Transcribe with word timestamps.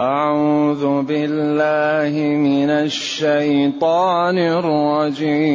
أعوذ 0.00 1.02
بالله 1.02 2.18
من 2.34 2.70
الشيطان 2.70 4.38
الرجيم. 4.38 5.50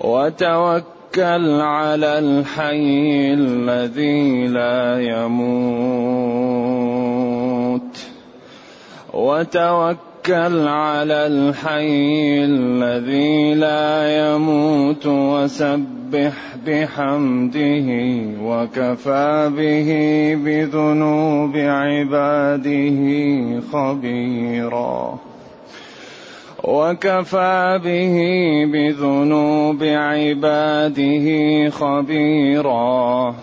وتوكل 0.00 1.60
على 1.60 2.18
الحي 2.18 3.34
الذي 3.34 4.46
لا 4.46 5.00
يموت. 5.00 5.68
وتوكل 9.14 10.68
على 10.68 11.26
الحي 11.26 12.44
الذي 12.44 13.54
لا 13.54 14.28
يموت. 14.28 15.06
وسبح 15.06 15.97
بحمده 16.66 17.88
وكفى 18.42 19.50
به 19.56 19.90
بذنوب 20.44 21.56
عباده 21.56 23.00
خبيرا. 23.72 25.18
وكفى 26.64 27.80
به 27.84 28.16
بذنوب 28.72 29.82
عباده 29.82 31.26
خبيرا. 31.70 33.34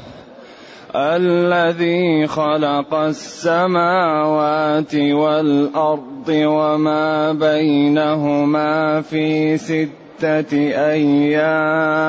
الذي 0.95 2.27
خلق 2.27 2.93
السماوات 2.93 4.95
والأرض 4.95 6.29
وما 6.29 7.31
بينهما 7.31 9.01
في 9.01 9.57
سته 9.57 10.04
أيام. 10.23 12.05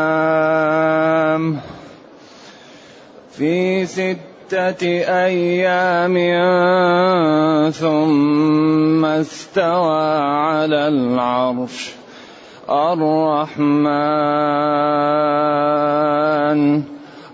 في 3.30 3.86
ستة 3.86 4.86
أيام 5.08 6.16
ثم 7.70 9.04
استوى 9.04 10.18
على 10.18 10.88
العرش 10.88 11.92
الرحمن. 12.70 13.76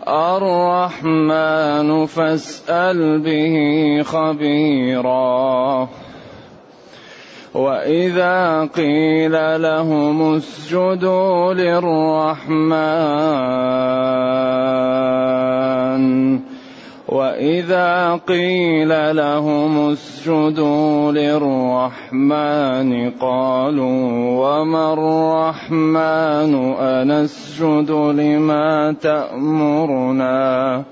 الرحمن 0.08 2.06
فاسأل 2.06 3.18
به 3.18 3.56
خبيرا. 4.02 5.88
واذا 7.54 8.64
قيل 8.76 9.62
لهم 9.62 10.36
اسجدوا 10.36 11.54
للرحمن 11.54 13.12
واذا 17.08 18.20
قيل 18.28 19.16
لهم 19.16 19.92
اسجدوا 19.92 21.12
للرحمن 21.12 22.90
قالوا 23.10 24.00
وما 24.40 24.92
الرحمن 24.92 26.54
انسجد 26.80 27.90
لما 27.90 28.96
تامرنا 29.02 30.84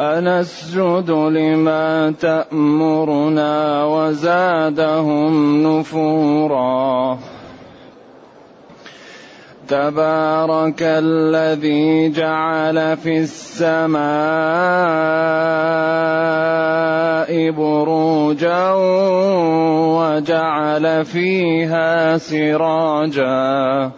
أنسجد 0.00 1.10
لما 1.10 2.14
تأمرنا 2.20 3.84
وزادهم 3.84 5.62
نفورا. 5.62 7.18
تبارك 9.68 10.82
الذي 10.82 12.08
جعل 12.10 12.96
في 12.96 13.18
السماء 13.18 14.00
بروجا 17.50 18.72
وجعل 20.00 21.04
فيها 21.04 22.18
سراجا. 22.18 23.90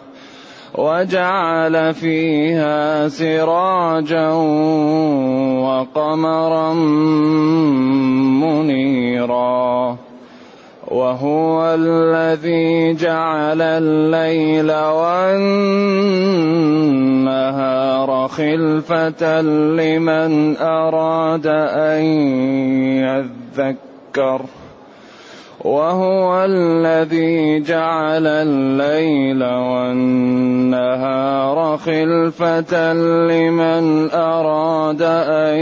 وجعل 0.75 1.93
فيها 1.93 3.07
سراجا 3.07 4.29
وقمرا 5.61 6.73
منيرا. 8.43 9.97
وهو 10.87 11.75
الذي 11.79 12.93
جعل 12.93 13.61
الليل 13.61 14.71
والنهار 14.71 15.57
خلفة 18.27 19.41
لمن 19.41 20.57
أراد 20.57 21.47
أن 21.47 22.03
يذكر. 23.01 24.41
وهو 25.63 26.45
الذي 26.45 27.59
جعل 27.59 28.27
الليل 28.27 29.43
والنهار 29.43 30.97
خلفة 31.77 32.93
لمن 32.93 34.11
أراد 34.11 35.01
أن 35.01 35.57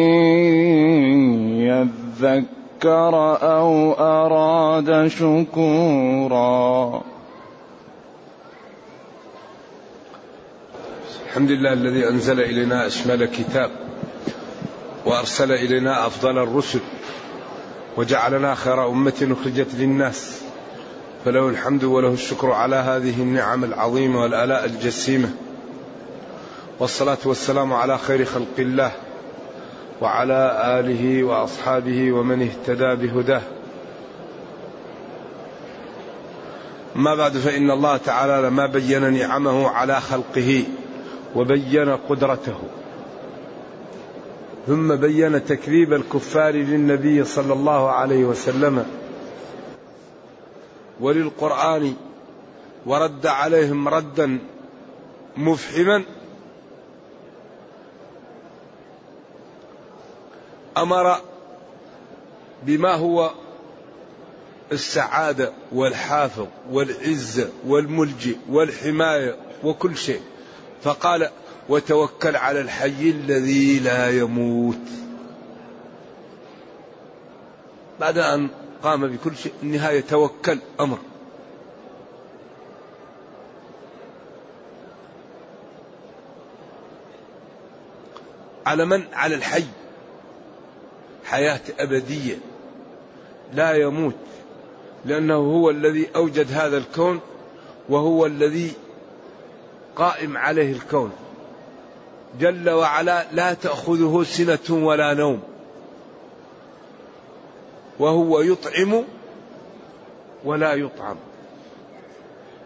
يذكر 1.61 3.37
أو 3.41 3.93
أراد 3.93 5.07
شكورا. 5.07 7.01
الحمد 11.27 11.51
لله 11.51 11.73
الذي 11.73 12.07
أنزل 12.09 12.41
إلينا 12.41 12.87
أشمل 12.87 13.25
كتاب 13.25 13.69
وأرسل 15.05 15.51
إلينا 15.51 16.07
أفضل 16.07 16.37
الرسل. 16.37 16.79
وجعلنا 17.97 18.55
خير 18.55 18.87
أمة 18.87 19.35
أخرجت 19.41 19.75
للناس. 19.75 20.41
فله 21.25 21.49
الحمد 21.49 21.83
وله 21.83 22.13
الشكر 22.13 22.51
على 22.51 22.75
هذه 22.75 23.21
النعم 23.21 23.63
العظيمة 23.63 24.21
والآلاء 24.21 24.65
الجسيمة. 24.65 25.29
والصلاة 26.79 27.17
والسلام 27.25 27.73
على 27.73 27.97
خير 27.97 28.25
خلق 28.25 28.59
الله 28.59 28.91
وعلى 30.01 30.61
آله 30.79 31.23
وأصحابه 31.23 32.11
ومن 32.11 32.41
اهتدى 32.41 33.07
بهداه. 33.07 33.41
ما 36.95 37.15
بعد 37.15 37.37
فإن 37.37 37.71
الله 37.71 37.97
تعالى 37.97 38.47
لما 38.47 38.65
بين 38.65 39.13
نعمه 39.13 39.69
على 39.69 40.01
خلقه 40.01 40.63
وبين 41.35 41.89
قدرته. 41.89 42.57
ثم 44.67 44.95
بين 44.95 45.45
تكذيب 45.45 45.93
الكفار 45.93 46.53
للنبي 46.53 47.23
صلى 47.23 47.53
الله 47.53 47.91
عليه 47.91 48.25
وسلم. 48.25 48.85
وللقرآن 50.99 51.93
ورد 52.85 53.25
عليهم 53.27 53.87
ردا 53.87 54.39
مفحما. 55.37 56.03
أمر 60.77 61.17
بما 62.63 62.95
هو 62.95 63.31
السعادة 64.71 65.53
والحافظ 65.71 66.47
والعزه 66.71 67.49
والملجئ 67.67 68.35
والحماية 68.49 69.35
وكل 69.63 69.97
شيء. 69.97 70.21
فقال 70.83 71.29
وتوكل 71.71 72.35
على 72.35 72.61
الحي 72.61 73.09
الذي 73.09 73.79
لا 73.79 74.09
يموت. 74.09 74.87
بعد 77.99 78.17
أن 78.17 78.49
قام 78.83 79.07
بكل 79.07 79.35
شيء 79.35 79.53
النهاية 79.63 80.01
توكل 80.01 80.59
أمر. 80.79 80.97
على 88.65 88.85
من؟ 88.85 89.03
على 89.13 89.35
الحي. 89.35 89.65
حياة 91.25 91.61
أبدية. 91.79 92.37
لا 93.53 93.73
يموت. 93.73 94.15
لأنه 95.05 95.35
هو 95.35 95.69
الذي 95.69 96.09
أوجد 96.15 96.51
هذا 96.51 96.77
الكون 96.77 97.19
وهو 97.89 98.25
الذي 98.25 98.71
قائم 99.95 100.37
عليه 100.37 100.71
الكون. 100.71 101.11
جل 102.39 102.69
وعلا 102.69 103.25
لا 103.31 103.53
تأخذه 103.53 104.23
سنة 104.23 104.85
ولا 104.85 105.13
نوم. 105.13 105.39
وهو 107.99 108.41
يطعم 108.41 109.03
ولا 110.45 110.73
يطعم. 110.73 111.15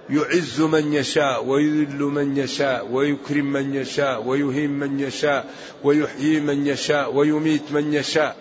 يعز 0.10 0.62
من 0.62 0.94
يشاء 0.94 1.46
ويذل 1.46 2.00
من 2.00 2.38
يشاء 2.38 2.88
ويكرم 2.92 3.46
من 3.46 3.76
يشاء 3.76 4.24
ويهين 4.24 4.70
من 4.70 5.00
يشاء 5.00 5.46
ويحيي 5.84 6.40
من 6.40 6.68
يشاء 6.68 7.14
ويميت 7.14 7.72
من 7.72 7.94
يشاء 7.94 8.36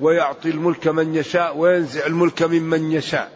ويعطي 0.00 0.50
الملك 0.50 0.88
من 0.88 1.14
يشاء 1.14 1.56
وينزع 1.56 2.06
الملك 2.06 2.42
ممن 2.42 2.92
يشاء. 2.92 3.30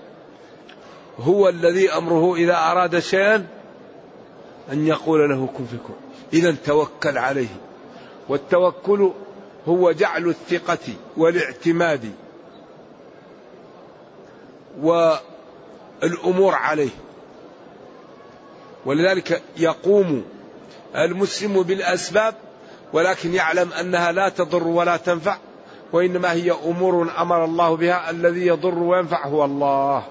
هو 1.19 1.49
الذي 1.49 1.93
أمره 1.93 2.37
إذا 2.37 2.57
أراد 2.57 2.99
شيئا 2.99 3.47
أن 4.73 4.87
يقول 4.87 5.31
له 5.31 5.49
كن 5.59 5.65
فيكون 5.65 5.97
إذا 6.33 6.57
توكل 6.65 7.19
عليه. 7.19 7.57
والتوكل 8.29 9.11
هو 9.69 9.93
جعل 9.93 10.29
الثقة 10.29 10.95
والاعتماد 11.17 12.13
والأمور 14.83 16.55
عليه. 16.55 16.91
ولذلك 18.87 19.43
يقوم 19.57 20.25
المسلم 20.97 21.63
بالأسباب 21.63 22.35
ولكن 22.93 23.35
يعلم 23.35 23.73
أنها 23.73 24.13
لا 24.13 24.29
تضر 24.29 24.69
ولا 24.69 24.97
تنفع 24.97 25.37
وإنما 25.93 26.33
هي 26.33 26.51
أمور 26.51 27.13
أمر 27.19 27.45
الله 27.45 27.77
بها 27.77 28.11
الذي 28.11 28.47
يضر 28.47 28.79
وينفع 28.79 29.27
هو 29.27 29.45
الله. 29.45 30.03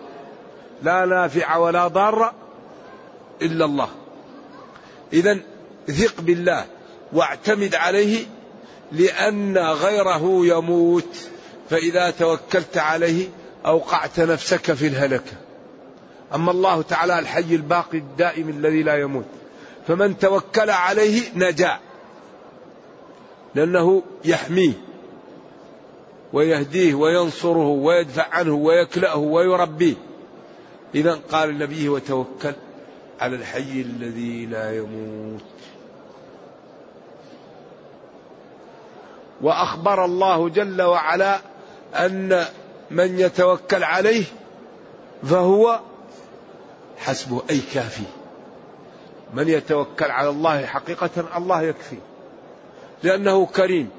لا 0.83 1.05
نافع 1.05 1.57
ولا 1.57 1.87
ضار 1.87 2.33
إلا 3.41 3.65
الله. 3.65 3.89
إذا 5.13 5.39
ثق 5.87 6.21
بالله 6.21 6.65
واعتمد 7.13 7.75
عليه 7.75 8.25
لأن 8.91 9.57
غيره 9.57 10.45
يموت 10.45 11.15
فإذا 11.69 12.09
توكلت 12.09 12.77
عليه 12.77 13.27
أوقعت 13.65 14.19
نفسك 14.19 14.73
في 14.73 14.87
الهلكة. 14.87 15.31
أما 16.35 16.51
الله 16.51 16.81
تعالى 16.81 17.19
الحي 17.19 17.55
الباقي 17.55 17.97
الدائم 17.97 18.49
الذي 18.49 18.83
لا 18.83 18.97
يموت. 18.97 19.25
فمن 19.87 20.17
توكل 20.17 20.69
عليه 20.69 21.21
نجا 21.35 21.79
لأنه 23.55 24.03
يحميه 24.25 24.73
ويهديه 26.33 26.93
وينصره 26.93 27.67
ويدفع 27.67 28.27
عنه 28.31 28.55
ويكلأه 28.55 29.17
ويربيه. 29.17 29.95
إذا 30.95 31.19
قال 31.31 31.49
النبي 31.49 31.89
وتوكل 31.89 32.53
على 33.19 33.35
الحي 33.35 33.81
الذي 33.81 34.45
لا 34.45 34.77
يموت. 34.77 35.43
وأخبر 39.45 40.05
الله 40.05 40.49
جل 40.49 40.81
وعلا 40.81 41.39
أن 41.95 42.45
من 42.91 43.19
يتوكل 43.19 43.83
عليه 43.83 44.23
فهو 45.23 45.79
حسبه 46.97 47.41
أي 47.49 47.59
كافي. 47.73 48.03
من 49.33 49.47
يتوكل 49.49 50.11
على 50.11 50.29
الله 50.29 50.65
حقيقة 50.65 51.09
الله 51.37 51.61
يكفي 51.61 51.97
لأنه 53.03 53.45
كريم 53.45 53.89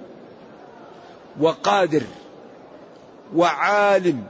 وقادر 1.41 2.03
وعالم 3.35 4.25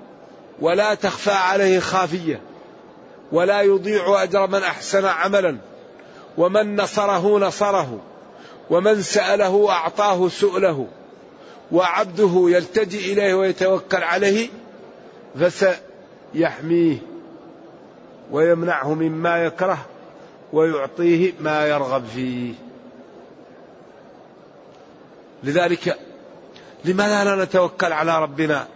ولا 0.61 0.95
تخفى 0.95 1.33
عليه 1.33 1.81
خافية 1.81 2.41
ولا 3.33 3.63
يضيع 3.63 4.23
أجر 4.23 4.47
من 4.47 4.63
أحسن 4.63 5.05
عملا. 5.05 5.57
ومن 6.39 6.77
نصره 6.77 7.39
نصره 7.39 8.01
ومن 8.71 9.03
سأله 9.03 9.71
أعطاه 9.71 10.29
سؤله. 10.29 10.87
وعبده 11.73 12.45
يلتجئ 12.49 13.13
إليه 13.13 13.35
ويتوكل 13.35 14.03
عليه 14.03 14.49
فسيحميه 15.41 16.99
ويمنعه 18.31 18.95
مما 18.95 19.45
يكره 19.45 19.87
ويعطيه 20.53 21.33
ما 21.41 21.67
يرغب 21.67 22.05
فيه. 22.05 22.55
لذلك 25.45 25.99
لماذا 26.85 27.25
لا 27.25 27.45
نتوكل 27.45 27.93
على 27.93 28.23
ربنا؟ 28.23 28.69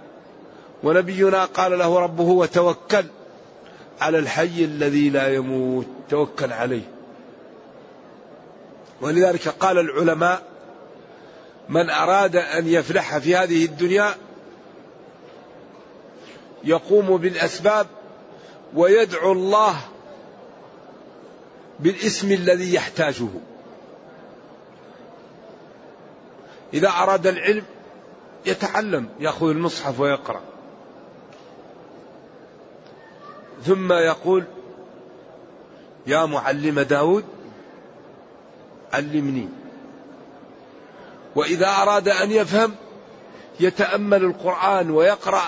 ونبينا 0.82 1.44
قال 1.44 1.78
له 1.78 1.98
ربه 1.98 2.25
وتوكل 2.25 3.04
على 4.00 4.19
الحي 4.19 4.64
الذي 4.64 5.10
لا 5.10 5.34
يموت 5.34 5.87
توكل 6.10 6.52
عليه. 6.52 6.82
ولذلك 9.00 9.48
قال 9.48 9.78
العلماء 9.78 10.50
من 11.70 11.90
أراد 11.90 12.37
أن 12.37 12.67
يفلح 12.67 13.19
في 13.19 13.37
هذه 13.37 13.64
الدنيا 13.64 14.14
يقوم 16.64 17.17
بالأسباب 17.17 17.87
ويدعو 18.75 19.32
الله 19.32 19.76
بالاسم 21.81 22.32
الذي 22.32 22.75
يحتاجه. 22.75 23.28
إذا 26.75 26.88
أراد 26.88 27.26
العلم 27.26 27.64
يتعلم 28.46 29.08
يأخذ 29.20 29.49
المصحف 29.49 30.00
ويقرأ. 30.00 30.40
ثم 33.64 33.93
يقول 33.93 34.44
يا 36.06 36.26
معلم 36.26 36.81
داود 36.81 37.25
علمني. 38.93 39.60
وإذا 41.37 41.69
أراد 41.69 42.09
أن 42.09 42.32
يفهم 42.32 42.75
يتأمل 43.61 44.25
القرآن 44.25 44.91
ويقرأ 44.91 45.43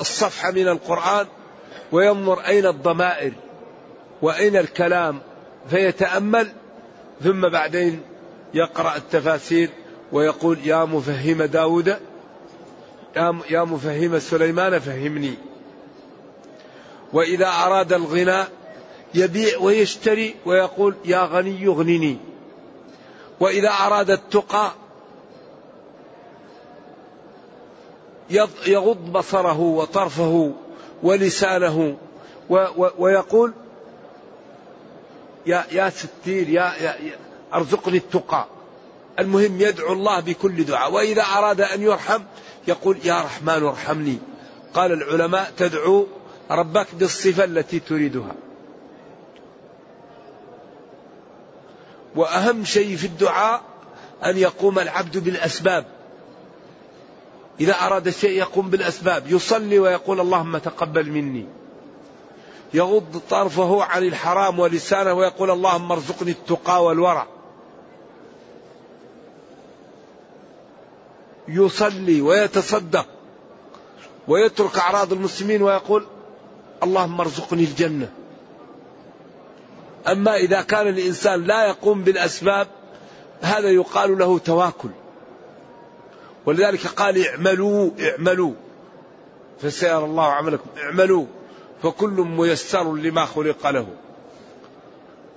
الصفحة 0.00 0.50
من 0.50 0.68
القرآن 0.68 1.26
وينظر 1.92 2.40
أين 2.40 2.66
الضمائر 2.66 3.32
وأين 4.22 4.56
الكلام 4.56 5.20
فيتأمل 5.70 6.48
ثم 7.24 7.48
بعدين 7.48 8.00
يقرأ 8.54 8.96
التفاسير 8.96 9.70
ويقول 10.12 10.58
يا 10.64 10.84
مفهم 10.84 11.42
داود 11.42 11.96
يا 13.50 13.64
مفهم 13.64 14.18
سليمان 14.18 14.78
فهمني. 14.78 15.34
وإذا 17.12 17.46
أراد 17.46 17.92
الغناء 17.92 18.48
يبيع 19.14 19.58
ويشتري 19.58 20.34
ويقول 20.46 20.94
يا 21.04 21.18
غني 21.18 21.62
يغنني 21.62 22.18
وإذا 23.40 23.70
أراد 23.70 24.10
التقى 24.10 24.72
يغض 28.66 29.12
بصره 29.12 29.60
وطرفه 29.60 30.52
ولسانه 31.02 31.96
ويقول 32.98 33.52
يا 35.46 35.64
يا 35.72 35.90
ستير 35.90 36.48
يا, 36.48 36.72
يا 36.80 37.18
أرزقني 37.54 37.96
التقى. 37.96 38.46
المهم 39.18 39.60
يدعو 39.60 39.92
الله 39.92 40.20
بكل 40.20 40.64
دعاء. 40.64 40.92
وإذا 40.92 41.22
أراد 41.22 41.60
أن 41.60 41.82
يرحم 41.82 42.22
يقول 42.68 42.98
يا 43.04 43.20
رحمن 43.20 43.62
ارحمني. 43.62 44.18
قال 44.74 44.92
العلماء 44.92 45.52
تدعو 45.56 46.06
ربك 46.50 46.86
بالصفة 46.94 47.44
التي 47.44 47.78
تريدها. 47.78 48.34
وأهم 52.16 52.64
شيء 52.64 52.96
في 52.96 53.06
الدعاء 53.06 53.62
أن 54.24 54.36
يقوم 54.38 54.78
العبد 54.78 55.18
بالأسباب. 55.18 55.95
إذا 57.60 57.72
أراد 57.72 58.10
شيء 58.10 58.30
يقوم 58.30 58.70
بالأسباب 58.70 59.26
يصلي 59.26 59.78
ويقول 59.78 60.20
اللهم 60.20 60.58
تقبل 60.58 61.10
مني. 61.10 61.46
يغض 62.74 63.20
طرفه 63.30 63.84
عن 63.84 64.02
الحرام 64.02 64.58
ولسانه 64.58 65.12
ويقول 65.12 65.50
اللهم 65.50 65.92
ارزقني 65.92 66.30
التقى 66.30 66.84
والورع. 66.84 67.26
يصلي 71.48 72.20
ويتصدق 72.20 73.06
ويترك 74.28 74.78
أعراض 74.78 75.12
المسلمين 75.12 75.62
ويقول 75.62 76.06
اللهم 76.82 77.20
ارزقني 77.20 77.64
الجنة. 77.64 78.08
أما 80.08 80.36
إذا 80.36 80.62
كان 80.62 80.88
الإنسان 80.88 81.44
لا 81.44 81.66
يقوم 81.66 82.02
بالأسباب 82.02 82.68
هذا 83.40 83.70
يقال 83.70 84.18
له 84.18 84.38
تواكل. 84.38 84.90
ولذلك 86.46 86.86
قال 86.86 87.26
اعملوا 87.26 87.90
اعملوا. 88.00 88.52
فسيرى 89.60 90.04
الله 90.04 90.24
عملكم. 90.24 90.70
اعملوا. 90.78 91.26
فكل 91.82 92.10
ميسر 92.10 92.94
لما 92.94 93.24
خلق 93.24 93.70
له. 93.70 93.86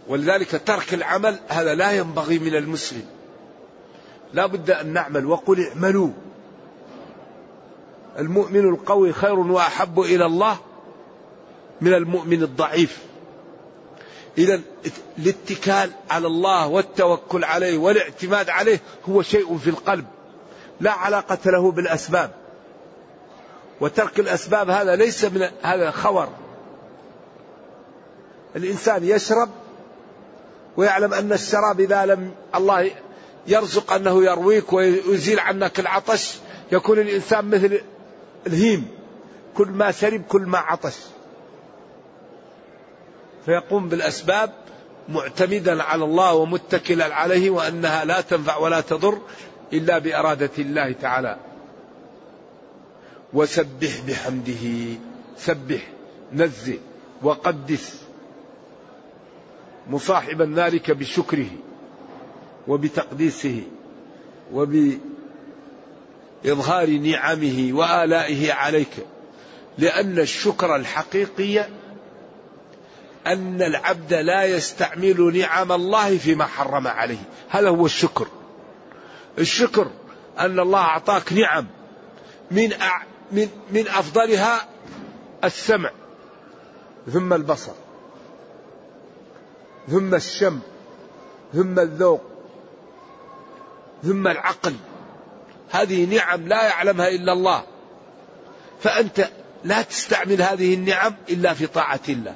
ولذلك 0.08 0.62
ترك 0.66 0.94
العمل 0.94 1.40
هذا 1.48 1.76
لا 1.76 1.92
ينبغي 1.92 2.40
من 2.40 2.56
المسلم. 2.56 3.06
لا 4.34 4.46
بد 4.46 4.72
أن 4.72 4.94
نعمل. 4.94 5.26
وقل 5.26 5.68
اعملوا. 5.68 6.10
المؤمن 8.20 8.70
القوي 8.70 9.14
خير 9.14 9.40
وأحب 9.40 10.00
إلى 10.00 10.26
الله 10.26 10.58
من 11.82 11.94
المؤمن 11.94 12.44
الضعيف. 12.44 12.98
إذا 14.38 14.62
الاتكال 15.18 15.92
على 16.10 16.28
الله 16.28 16.68
والتوكل 16.68 17.44
عليه 17.44 17.78
والاعتماد 17.78 18.50
عليه 18.50 18.82
هو 19.10 19.22
شيء 19.22 19.58
في 19.58 19.70
القلب. 19.70 20.06
لا 20.80 20.92
علاقة 20.92 21.52
له 21.52 21.72
بالأسباب. 21.72 22.32
وترك 23.82 24.20
الأسباب 24.20 24.70
هذا 24.70 24.96
ليس 24.96 25.26
من 25.26 25.50
هذا 25.62 25.92
خور. 25.92 26.30
الإنسان 28.56 29.04
يشرب 29.04 29.50
ويعلم 30.78 31.14
أن 31.14 31.34
الشراب 31.34 31.80
إذا 31.80 32.06
لم 32.06 32.32
الله 32.56 32.92
يرزق 33.48 33.94
أنه 33.94 34.24
يرويك 34.24 34.74
ويزيل 34.74 35.40
عنك 35.40 35.80
العطش 35.80 36.38
يكون 36.72 37.00
الإنسان 37.00 37.46
مثل 37.46 37.82
الهيم. 38.48 38.88
كل 39.58 39.68
ما 39.68 39.92
شرب 39.92 40.22
كل 40.30 40.42
ما 40.42 40.58
عطش. 40.58 40.96
فيقوم 43.46 43.90
بالأسباب 43.90 44.54
معتمدا 45.10 45.84
على 45.84 46.04
الله 46.04 46.34
ومتكلا 46.34 47.16
عليه 47.16 47.50
وأنها 47.50 48.06
لا 48.06 48.22
تنفع 48.22 48.58
ولا 48.58 48.82
تضر. 48.82 49.22
إلا 49.74 49.98
بإرادة 49.98 50.50
الله 50.60 50.92
تعالى. 50.92 51.38
وسبح 53.34 54.02
بحمده. 54.08 54.96
سبح 55.38 55.88
نزه 56.34 56.78
وقدس. 57.22 58.02
مصاحبا 59.90 60.54
ذلك 60.56 60.92
بشكره 60.92 61.50
وبتقديسه 62.68 63.62
وبإظهار 64.54 65.00
نعمه 66.90 67.70
وآلائه 67.72 68.54
عليك. 68.54 68.94
لأن 69.78 70.20
الشكر 70.20 70.76
الحقيقي 70.76 71.66
أن 73.28 73.62
العبد 73.62 74.14
لا 74.14 74.44
يستعمل 74.44 75.38
نعم 75.38 75.72
الله 75.72 76.18
فيما 76.18 76.46
حرم 76.46 76.88
عليه. 76.88 77.24
هذا 77.50 77.70
هو 77.70 77.86
الشكر. 77.86 78.28
الشكر 79.40 79.92
أن 80.40 80.60
الله 80.60 80.80
أعطاك 80.80 81.34
نعم 81.34 81.68
من. 82.52 82.74
من 83.32 83.50
من 83.72 83.88
أفضلها 83.88 84.68
السمع 85.44 85.92
ثم 87.14 87.34
البصر 87.34 87.72
ثم 89.88 90.16
الشم 90.16 90.60
ثم 91.54 91.80
الذوق 91.80 92.22
ثم 94.04 94.28
العقل 94.28 94.76
هذه 95.70 96.16
نعم 96.16 96.48
لا 96.48 96.64
يعلمها 96.64 97.08
إلا 97.08 97.34
الله 97.34 97.64
فأنت 98.82 99.30
لا 99.64 99.82
تستعمل 99.82 100.42
هذه 100.42 100.74
النعم 100.74 101.16
إلا 101.30 101.54
في 101.54 101.68
طاعة 101.68 102.00
الله 102.10 102.36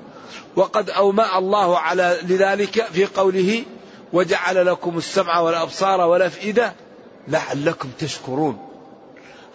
وقد 0.55 0.89
أومأ 0.89 1.37
الله 1.37 1.79
على 1.79 2.17
لذلك 2.23 2.83
في 2.83 3.05
قوله 3.05 3.63
وجعل 4.13 4.65
لكم 4.65 4.97
السمع 4.97 5.39
والأبصار 5.39 6.01
والأفئدة 6.01 6.73
لعلكم 7.27 7.89
تشكرون. 7.99 8.57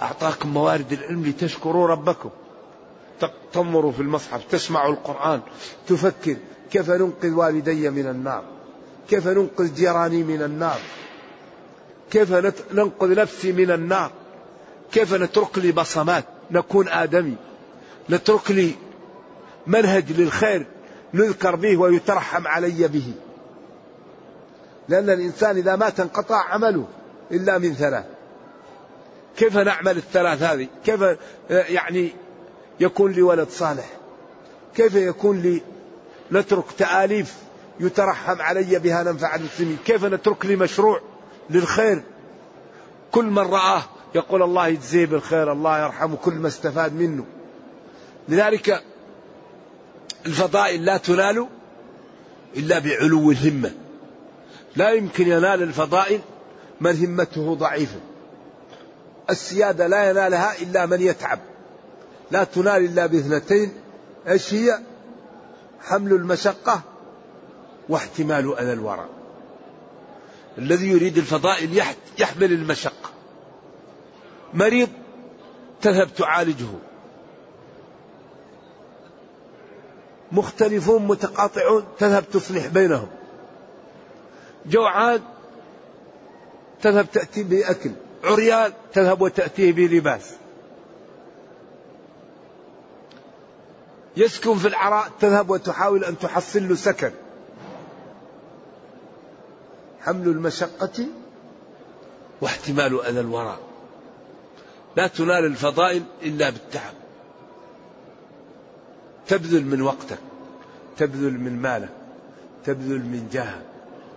أعطاكم 0.02 0.48
موارد 0.48 0.92
العلم 0.92 1.26
لتشكروا 1.26 1.86
ربكم. 1.86 2.30
تنظروا 3.52 3.92
في 3.92 4.00
المصحف 4.00 4.44
تسمعوا 4.50 4.92
القرآن 4.92 5.40
تفكر 5.86 6.36
كيف 6.70 6.90
ننقذ 6.90 7.30
والدي 7.30 7.90
من 7.90 8.06
النار؟ 8.06 8.44
كيف 9.08 9.28
ننقذ 9.28 9.74
جيراني 9.74 10.22
من 10.22 10.42
النار؟ 10.42 10.78
كيف 12.10 12.32
ننقذ 12.72 13.14
نفسي 13.14 13.52
من 13.52 13.70
النار؟ 13.70 14.10
كيف 14.92 15.14
نترك 15.14 15.58
لي 15.58 15.72
بصمات؟ 15.72 16.24
نكون 16.50 16.88
آدمي. 16.88 17.36
نترك 18.10 18.50
لي 18.50 18.74
منهج 19.66 20.12
للخير 20.12 20.66
نذكر 21.14 21.56
به 21.56 21.76
ويترحم 21.76 22.46
علي 22.46 22.88
به. 22.88 23.12
لأن 24.88 25.10
الإنسان 25.10 25.56
إذا 25.56 25.76
مات 25.76 26.00
انقطع 26.00 26.44
عمله. 26.48 26.86
إلا 27.32 27.58
من 27.58 27.74
ثلاث. 27.74 28.04
كيف 29.36 29.56
نعمل 29.56 29.96
الثلاث 29.96 30.42
هذه؟ 30.42 30.68
كيف 30.84 31.00
يعني 31.50 32.12
يكون 32.80 33.12
لي 33.12 33.22
ولد 33.22 33.48
صالح؟ 33.48 33.86
كيف 34.74 34.94
يكون 34.94 35.40
لي؟ 35.40 35.62
نترك 36.32 36.64
تآليف 36.78 37.34
يترحم 37.80 38.42
علي 38.42 38.78
بها 38.78 39.02
ننفع 39.02 39.34
المسلمين 39.34 39.78
كيف 39.86 40.04
نترك 40.04 40.46
لي 40.46 40.56
مشروع 40.56 41.00
للخير؟ 41.50 42.02
كل 43.12 43.24
من 43.24 43.38
رآه 43.38 43.82
يقول 44.14 44.42
الله 44.42 44.66
يجزيه 44.66 45.06
بالخير 45.06 45.52
الله 45.52 45.84
يرحمه 45.84 46.16
كل 46.16 46.34
ما 46.34 46.48
استفاد 46.48 46.94
منه. 46.94 47.24
لذلك 48.28 48.82
الفضائل 50.26 50.84
لا 50.84 50.96
تنال 50.96 51.46
إلا 52.56 52.78
بعلو 52.78 53.30
الهمة. 53.30 53.72
لا 54.76 54.90
يمكن 54.90 55.26
ينال 55.26 55.62
الفضائل 55.62 56.20
من 56.80 56.96
همته 56.96 57.54
ضعيفة 57.54 58.00
السيادة 59.30 59.86
لا 59.86 60.10
ينالها 60.10 60.62
إلا 60.62 60.86
من 60.86 61.00
يتعب. 61.00 61.38
لا 62.30 62.44
تنال 62.44 62.84
إلا 62.84 63.06
باثنتين. 63.06 63.72
إيش 64.28 64.54
هي؟ 64.54 64.78
حمل 65.80 66.12
المشقة 66.12 66.80
واحتمال 67.88 68.58
أذى 68.58 68.72
الورى. 68.72 69.06
الذي 70.58 70.88
يريد 70.88 71.18
الفضائل 71.18 71.82
يحمل 72.18 72.52
المشقة. 72.52 73.10
مريض 74.54 74.88
تذهب 75.82 76.14
تعالجه. 76.14 76.66
مختلفون 80.32 81.06
متقاطعون 81.06 81.84
تذهب 81.98 82.24
تصلح 82.32 82.66
بينهم. 82.66 83.08
جوعان 84.66 85.20
تذهب 86.82 87.06
تأتي 87.12 87.42
بأكل. 87.42 87.90
عريان 88.24 88.72
تذهب 88.92 89.20
وتأتيه 89.20 89.72
بلباس. 89.72 90.30
يسكن 94.16 94.54
في 94.54 94.68
العراء 94.68 95.10
تذهب 95.20 95.50
وتحاول 95.50 96.04
أن 96.04 96.18
تحصل 96.18 96.68
له 96.68 96.74
سكن. 96.74 97.10
حمل 100.00 100.28
المشقة 100.28 101.06
واحتمال 102.40 103.04
أذى 103.04 103.20
الورى. 103.20 103.58
لا 104.96 105.06
تنال 105.06 105.44
الفضائل 105.44 106.02
إلا 106.22 106.50
بالتعب. 106.50 106.94
تبذل 109.28 109.64
من 109.64 109.82
وقتك. 109.82 110.18
تبذل 110.96 111.40
من 111.40 111.62
مالك. 111.62 111.92
تبذل 112.64 112.98
من 112.98 113.28
جاهك. 113.32 113.64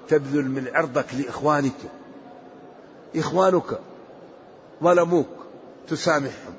تبذل 0.08 0.46
من 0.46 0.72
عرضك 0.74 1.06
لإخوانك. 1.14 2.01
إخوانك 3.16 3.80
ظلموك 4.84 5.28
تسامحهم 5.88 6.54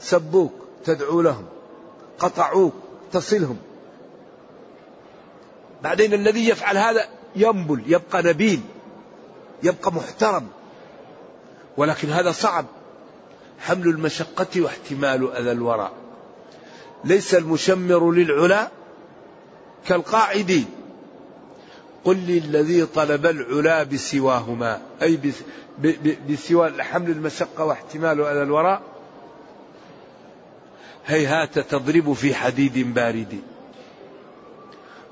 سبوك 0.00 0.52
تدعو 0.84 1.20
لهم 1.20 1.44
قطعوك 2.18 2.74
تصلهم. 3.12 3.56
بعدين 5.82 6.14
الذي 6.14 6.48
يفعل 6.48 6.76
هذا 6.76 7.08
ينبل 7.36 7.82
يبقى 7.86 8.22
نبيل 8.22 8.60
يبقى 9.62 9.92
محترم. 9.92 10.48
ولكن 11.76 12.10
هذا 12.10 12.32
صعب. 12.32 12.66
حمل 13.60 13.88
المشقة 13.88 14.60
واحتمال 14.60 15.32
أذى 15.36 15.52
الورى 15.52 15.90
ليس 17.04 17.34
المشمر 17.34 18.10
للعلا 18.10 18.68
كالقاعد 19.86 20.64
قل 22.04 22.16
لي 22.16 22.38
الذي 22.38 22.86
طلب 22.86 23.26
العلا 23.26 23.82
بسواهما. 23.82 24.80
أي 25.02 25.18
بسوى 26.28 26.82
حمل 26.82 27.10
المشقة 27.10 27.64
واحتمال 27.64 28.20
أذى 28.20 28.42
الوراء. 28.42 28.82
هيهات 31.06 31.58
تضرب 31.58 32.12
في 32.12 32.34
حديد 32.34 32.94
بارد. 32.94 33.40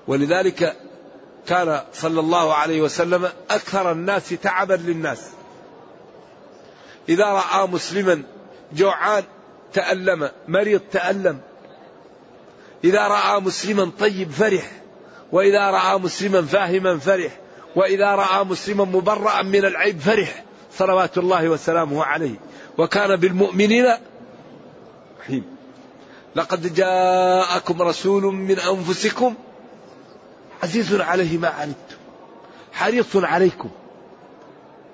ولذلك 0.07 0.77
كان 1.47 1.81
صلى 1.93 2.21
الله 2.21 2.55
عليه 2.55 2.81
وسلم 2.83 3.29
أكثر 3.51 3.93
الناس 3.93 4.29
تعبا 4.29 4.75
للناس. 4.75 5.29
إذا 7.09 7.25
رأى 7.25 7.67
مسلما 7.67 8.23
جوعان 8.73 9.25
تألم. 9.73 10.31
مريض 10.49 10.81
تألم. 10.93 11.41
إذا 12.85 13.09
رأى 13.09 13.41
مسلما 13.41 13.91
طيب 13.99 14.31
فرح. 14.31 14.82
وإذا 15.33 15.71
رأى 15.71 15.99
مسلما 15.99 16.43
فاهما 16.43 16.99
فرح 16.99 17.39
وإذا 17.77 18.15
رأى 18.15 18.45
مسلما 18.45 18.85
مبرأ 18.85 19.43
من 19.43 19.65
العيب 19.65 20.01
فرح 20.01 20.45
صلوات 20.73 21.19
الله 21.19 21.49
وسلامه 21.49 22.05
عليه. 22.05 22.35
وكان 22.79 23.17
بالمؤمنين 23.17 23.87
رحيم. 25.21 25.45
لقد 26.37 26.75
جاءكم 26.75 27.83
رسول 27.83 28.23
من 28.23 28.59
أنفسكم 28.59 29.35
عزيز 30.63 31.01
عليه 31.01 31.39
ما 31.39 31.49
عنتم 31.49 31.97
حريص 32.73 33.17
عليكم. 33.17 33.71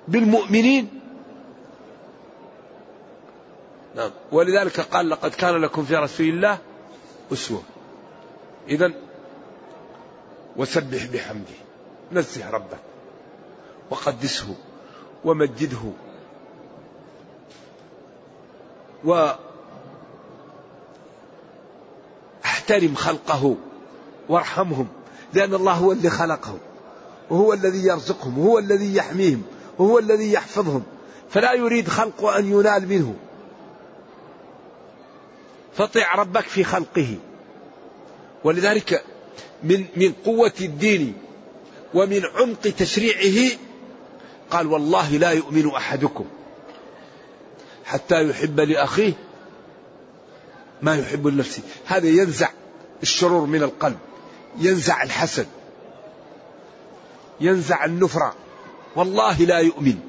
بالمؤمنين. 0.07 0.89
نعم. 3.95 4.11
ولذلك 4.31 4.79
قال 4.79 5.09
لقد 5.09 5.31
كان 5.31 5.55
لكم 5.55 5.83
في 5.83 5.95
رسول 5.95 6.27
الله 6.27 6.57
أسوة. 7.33 7.63
إذا 8.69 8.91
وسبح 10.59 11.05
بحمده. 11.05 11.59
نزه 12.11 12.49
ربك. 12.49 12.79
وقدسه. 13.89 14.55
ومجده. 15.25 15.91
و 19.05 19.31
احترم 22.45 22.95
خلقه. 22.95 23.55
وارحمهم. 24.29 24.87
لأن 25.33 25.53
الله 25.53 25.73
هو 25.73 25.91
اللي 25.91 26.09
خلقهم. 26.09 26.59
وهو 27.29 27.53
الذي 27.53 27.87
يرزقهم. 27.87 28.39
وهو 28.39 28.59
الذي 28.59 28.95
يحميهم. 28.95 29.43
وهو 29.77 29.99
الذي 29.99 30.33
يحفظهم. 30.33 30.83
فلا 31.29 31.53
يريد 31.53 31.87
خلق 31.87 32.25
أن 32.25 32.51
ينال 32.51 32.87
منه. 32.87 33.15
فطع 35.73 36.15
ربك 36.15 36.43
في 36.43 36.63
خلقه. 36.63 37.17
ولذلك 38.43 39.03
من 39.63 39.85
من 39.95 40.13
قوة 40.25 40.53
الدين 40.61 41.13
ومن 41.93 42.25
عمق 42.25 42.61
تشريعه 42.61 43.57
قال 44.51 44.67
والله 44.67 45.17
لا 45.17 45.31
يؤمن 45.31 45.69
أحدكم 45.69 46.25
حتى 47.85 48.29
يحب 48.29 48.59
لأخيه 48.59 49.13
ما 50.81 50.95
يحب 50.95 51.27
لنفسه. 51.27 51.61
هذا 51.85 52.07
ينزع 52.07 52.49
الشرور 53.03 53.45
من 53.45 53.63
القلب 53.63 53.97
ينزع 54.57 55.03
الحسد 55.03 55.47
ينزع 57.41 57.85
النفرة. 57.85 58.35
والله 58.95 59.37
لا 59.37 59.59
يؤمن. 59.59 59.99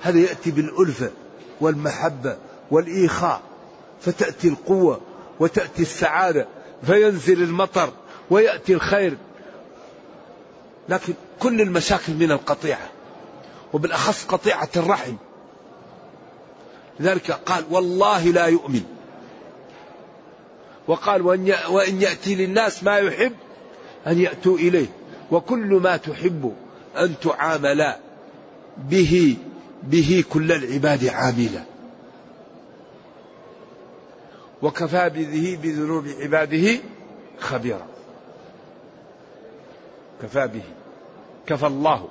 هذا 0.00 0.18
يأتي 0.18 0.50
بالألفة 0.50 1.10
والمحبة 1.60 2.38
والإيخاء 2.70 3.42
فتأتي 4.00 4.48
القوة 4.48 5.00
وتأتي 5.40 5.82
السعادة. 5.82 6.46
فينزل 6.82 7.42
المطر 7.42 7.92
ويأتي 8.30 8.74
الخير. 8.74 9.16
لكن 10.88 11.14
كل 11.40 11.60
المشاكل 11.60 12.12
من 12.12 12.32
القطيعة 12.32 12.90
وبالأخص 13.72 14.24
قطيعة 14.24 14.68
الرحم. 14.76 15.14
لذلك 17.00 17.30
قال 17.30 17.64
والله 17.70 18.24
لا 18.24 18.46
يؤمن. 18.46 18.82
وقال 20.88 21.22
وإن 21.68 22.02
يأتي 22.02 22.34
للناس 22.34 22.84
ما 22.84 22.98
يحب 22.98 23.32
أن 24.06 24.20
يأتوا 24.20 24.56
إليه. 24.56 24.86
وكل 25.30 25.80
ما 25.82 25.96
تحب 25.96 26.54
أن 26.96 27.14
تعامل 27.22 27.94
به 28.78 29.36
به 29.82 30.24
كل 30.30 30.52
العباد 30.52 31.06
عاملا. 31.06 31.64
وكفى 34.64 35.10
به 35.10 35.58
بذنوب 35.62 36.06
عباده 36.20 36.78
خبيرا. 37.38 37.86
كفى 40.22 40.46
به. 40.46 40.62
كفى 41.46 41.66
الله. 41.66 42.08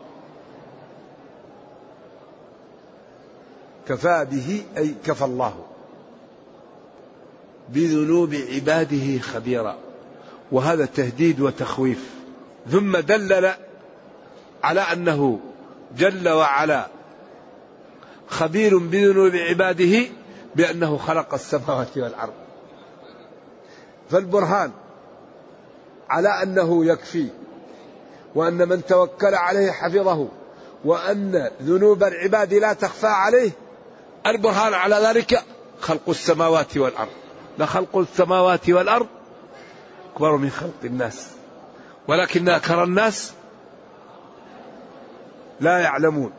كفى 3.88 4.28
به 4.32 4.64
أي 4.78 4.96
كفى 5.06 5.26
الله. 5.26 5.66
بذنوب 7.70 8.34
عباده 8.34 9.20
خبيرا. 9.20 9.78
وهذا 10.52 10.86
تهديد 10.86 11.42
وتخويف. 11.42 12.10
ثم 12.72 12.98
دلل 12.98 13.54
على 14.64 14.82
أنه 14.82 15.40
جل 15.98 16.30
وعلا 16.30 16.88
خبير 18.28 18.78
بذنوب 18.78 19.36
عباده 19.36 20.06
بأنه 20.56 20.98
خلق 20.98 21.34
السماوات 21.34 21.98
والأرض. 21.98 22.43
فالبرهان 24.10 24.72
على 26.10 26.44
أنه 26.44 26.86
يكفي 26.86 27.28
وأن 28.36 28.70
من 28.70 28.86
توكل 28.86 29.36
عليه 29.36 29.72
حفظه 29.72 30.28
وأن 30.86 31.52
ذنوب 31.62 32.04
العباد 32.04 32.54
لا 32.54 32.74
تخفى 32.74 33.08
عليه 33.08 33.52
البرهان 34.28 34.74
على 34.74 34.96
ذلك 34.96 35.44
خلق 35.82 36.10
السماوات 36.10 36.78
والأرض. 36.78 37.12
لخلق 37.60 37.98
السماوات 37.98 38.70
والأرض 38.70 39.08
أكبر 40.14 40.38
من 40.38 40.50
خلق 40.50 40.74
الناس 40.84 41.28
ولكن 42.08 42.50
أكثر 42.50 42.84
الناس 42.84 43.34
لا 45.60 45.80
يعلمون. 45.80 46.32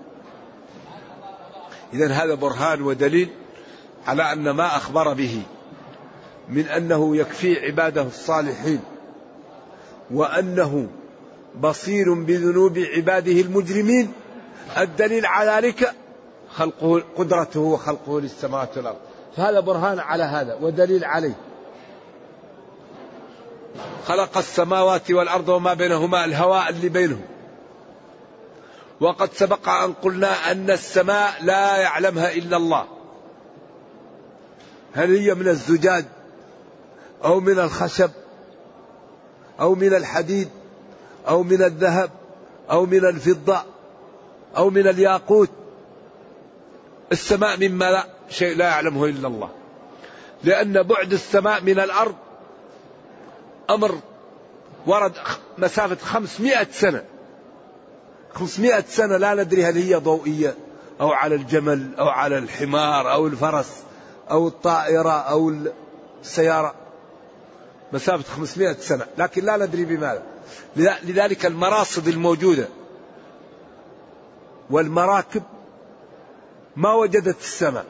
إذا 1.92 2.12
هذا 2.12 2.34
برهان 2.34 2.82
ودليل 2.82 3.30
على 4.06 4.32
أن 4.32 4.50
ما 4.50 4.66
أخبر 4.66 5.12
به 5.12 5.42
من 6.48 6.66
أنه 6.66 7.16
يكفي 7.16 7.66
عباده 7.66 8.02
الصالحين 8.02 8.80
وأنه 10.10 10.88
بصير 11.60 12.14
بذنوب 12.14 12.78
عباده 12.78 13.32
المجرمين. 13.32 14.12
الدليل 14.78 15.26
على 15.26 15.50
ذلك 15.50 15.92
خلقه 16.54 17.02
قدرته 17.16 17.60
وخلقه 17.60 18.20
للسماوات 18.20 18.76
والأرض. 18.76 18.96
فهذا 19.36 19.60
برهان 19.60 19.98
على 19.98 20.22
هذا 20.24 20.54
ودليل 20.54 21.04
عليه. 21.04 21.36
خلق 24.06 24.38
السماوات 24.38 25.10
والأرض 25.10 25.48
وما 25.48 25.74
بينهما 25.74 26.24
الهواء 26.24 26.68
اللي 26.68 26.88
بينهم. 26.88 27.24
وقد 29.00 29.32
سبق 29.32 29.68
أن 29.68 29.92
قلنا 29.92 30.50
أن 30.50 30.70
السماء 30.70 31.32
لا 31.42 31.76
يعلمها 31.76 32.32
إلا 32.32 32.56
الله. 32.56 32.86
هل 34.94 35.16
هي 35.16 35.34
من 35.34 35.48
الزجاج؟ 35.48 36.04
أو 37.24 37.40
من 37.40 37.58
الخشب 37.58 38.10
أو 39.60 39.74
من 39.74 39.94
الحديد 39.94 40.48
أو 41.28 41.42
من 41.42 41.62
الذهب 41.62 42.10
أو 42.70 42.86
من 42.86 43.04
الفضة 43.04 43.62
أو 44.56 44.70
من 44.70 44.88
الياقوت. 44.88 45.50
السماء 47.12 47.68
مما 47.68 47.90
لا 47.90 48.06
شيء 48.28 48.56
لا 48.56 48.64
يعلمه 48.64 49.04
إلا 49.04 49.28
الله. 49.28 49.48
لأن 50.44 50.82
بعد 50.82 51.12
السماء 51.12 51.62
من 51.62 51.80
الأرض 51.80 52.14
أمر 53.70 53.98
ورد 54.86 55.12
مسافة 55.58 55.96
خمسمائة 55.96 56.66
سنة. 56.70 57.04
خمسمائة 58.34 58.84
سنة 58.88 59.16
لا 59.16 59.34
ندري 59.34 59.64
هل 59.64 59.76
هي 59.76 59.94
ضوئية 59.94 60.54
أو 61.00 61.12
على 61.12 61.34
الجمل 61.34 61.94
أو 61.98 62.08
على 62.08 62.38
الحمار 62.38 63.12
أو 63.12 63.26
الفرس 63.26 63.82
أو 64.30 64.48
الطائرة 64.48 65.10
أو 65.10 65.52
السيارة. 66.22 66.83
مسافة 67.92 68.34
500 68.36 68.72
سنة 68.72 69.06
لكن 69.18 69.44
لا 69.44 69.56
ندري 69.56 69.84
بماذا. 69.84 70.22
لذلك 70.76 71.46
المراصد 71.46 72.08
الموجودة 72.08 72.68
والمراكب 74.70 75.42
ما 76.76 76.92
وجدت 76.92 77.40
السماء. 77.40 77.84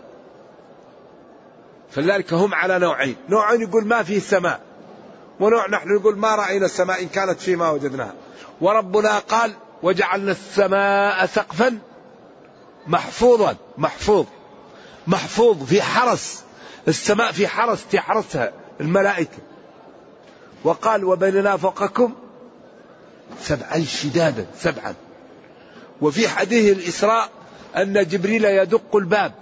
فلذلك 1.91 2.33
هم 2.33 2.55
على 2.55 2.79
نوعين. 2.79 3.17
نوع 3.29 3.53
يقول 3.53 3.85
ما 3.87 4.03
في 4.03 4.21
سماء 4.21 4.61
ونوع 5.41 5.69
نحن 5.69 5.89
نقول 5.89 6.19
ما 6.19 6.35
رأينا 6.35 6.67
السماء 6.67 7.03
إن 7.03 7.09
كانت 7.09 7.41
في 7.41 7.57
ما 7.57 7.71
وجدناها. 7.71 8.15
وربنا 8.61 9.19
قال 9.19 9.53
وجعلنا 9.83 10.33
السماء 10.33 11.27
سقفا 11.27 11.79
محفوظا 12.87 13.57
محفوظ 13.79 14.27
محفوظ 15.07 15.65
في 15.65 15.83
حرس. 15.83 16.45
السماء 16.89 17.33
في 17.33 17.49
حرس 17.49 17.87
تحرسها 17.93 18.53
الملائكة. 18.81 19.39
وقال 20.65 21.05
وبيننا 21.05 21.57
فوقكم 21.57 22.15
سبعا 23.41 23.79
شدادا 23.79 24.47
سبعا. 24.59 24.95
وفي 26.01 26.29
حديث 26.29 26.77
الإسراء 26.77 27.29
أن 27.77 28.07
جبريل 28.07 28.45
يدق 28.45 28.97
الباب. 28.97 29.33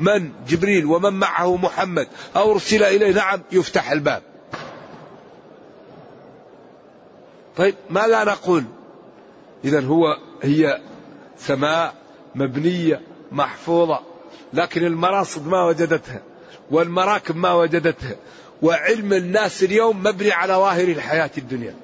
من 0.00 0.32
جبريل 0.48 0.86
ومن 0.86 1.12
معه 1.12 1.56
محمد؟ 1.56 2.08
أو 2.36 2.52
أرسل 2.52 2.82
إليه 2.82 3.12
نعم 3.12 3.40
يفتح 3.52 3.90
الباب. 3.90 4.22
طيب 7.56 7.74
ما 7.90 8.06
لا 8.06 8.24
نقول؟ 8.24 8.64
إذا 9.64 9.80
هو 9.80 10.18
هي 10.42 10.80
سماء 11.38 11.94
مبنية 12.34 13.00
محفوظة 13.32 14.00
لكن 14.52 14.84
المراصد 14.84 15.46
ما 15.46 15.64
وجدتها 15.64 16.22
والمراكب 16.70 17.36
ما 17.36 17.52
وجدتها 17.52 18.16
وعلم 18.64 19.12
الناس 19.12 19.62
اليوم 19.62 20.02
مبني 20.02 20.32
على 20.32 20.52
ظاهر 20.52 20.88
الحياة 20.88 21.30
الدنيا. 21.38 21.74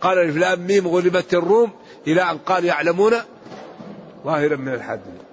قال 0.00 0.18
الفلام 0.18 0.66
ميم 0.66 0.88
غلبت 0.88 1.34
الروم 1.34 1.70
إلى 2.06 2.30
أن 2.30 2.38
قال 2.38 2.64
يعلمون 2.64 3.12
ظاهرا 4.24 4.56
من 4.56 4.68
الدنيا. 4.68 5.24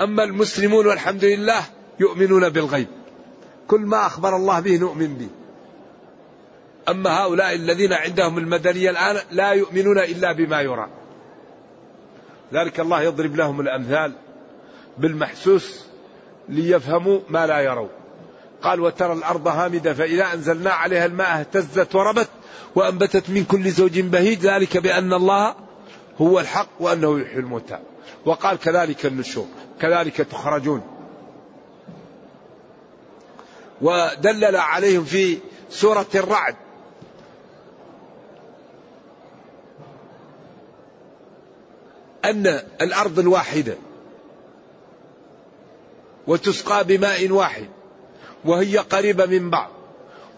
أما 0.00 0.24
المسلمون 0.24 0.86
والحمد 0.86 1.24
لله 1.24 1.62
يؤمنون 2.00 2.48
بالغيب. 2.48 2.86
كل 3.68 3.80
ما 3.80 4.06
أخبر 4.06 4.36
الله 4.36 4.60
به 4.60 4.76
نؤمن 4.76 5.14
به. 5.14 5.28
أما 6.88 7.10
هؤلاء 7.10 7.54
الذين 7.54 7.92
عندهم 7.92 8.38
المدنية 8.38 8.90
الآن 8.90 9.16
لا 9.30 9.50
يؤمنون 9.50 9.98
إلا 9.98 10.32
بما 10.32 10.60
يرى. 10.60 10.88
ذلك 12.52 12.80
الله 12.80 13.02
يضرب 13.02 13.36
لهم 13.36 13.60
الأمثال 13.60 14.12
بالمحسوس 14.98 15.84
ليفهموا 16.48 17.20
ما 17.28 17.46
لا 17.46 17.60
يرون 17.60 17.97
قال 18.62 18.80
وترى 18.80 19.12
الأرض 19.12 19.48
هامدة 19.48 19.94
فإذا 19.94 20.34
أنزلنا 20.34 20.70
عليها 20.70 21.06
الماء 21.06 21.40
اهتزت 21.40 21.94
وربت 21.94 22.28
وأنبتت 22.74 23.30
من 23.30 23.44
كل 23.44 23.70
زوج 23.70 24.00
بهيج 24.00 24.46
ذلك 24.46 24.76
بأن 24.76 25.12
الله 25.12 25.54
هو 26.20 26.40
الحق 26.40 26.68
وأنه 26.80 27.20
يحيي 27.20 27.38
الموتى. 27.38 27.78
وقال 28.26 28.58
كذلك 28.58 29.06
النشور 29.06 29.46
كذلك 29.80 30.16
تخرجون. 30.16 30.82
ودلل 33.82 34.56
عليهم 34.56 35.04
في 35.04 35.38
سورة 35.70 36.06
الرعد. 36.14 36.56
أن 42.24 42.46
الأرض 42.82 43.18
الواحدة 43.18 43.76
وتسقى 46.26 46.84
بماء 46.84 47.30
واحد. 47.30 47.68
وهي 48.44 48.78
قريبة 48.78 49.26
من 49.26 49.50
بعض. 49.50 49.70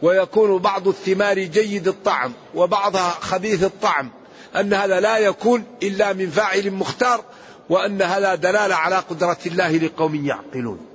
ويكون 0.03 0.59
بعض 0.59 0.89
الثمار 0.89 1.39
جيد 1.39 1.89
الطعم 1.89 2.33
وبعضها 2.55 3.11
خبيث 3.11 3.65
الطعم. 3.65 4.11
أن 4.57 4.75
هذا 4.75 5.01
لا 5.01 5.19
يكون 5.19 5.65
إلا 5.83 6.13
من 6.13 6.31
فاعل 6.31 6.71
مختار 6.71 7.25
وأن 7.69 8.03
هذا 8.03 8.35
دلالة 8.35 8.75
على 8.75 8.97
قدرة 8.97 9.39
الله 9.47 9.77
لقوم 9.77 10.27
يعقلون. 10.27 10.87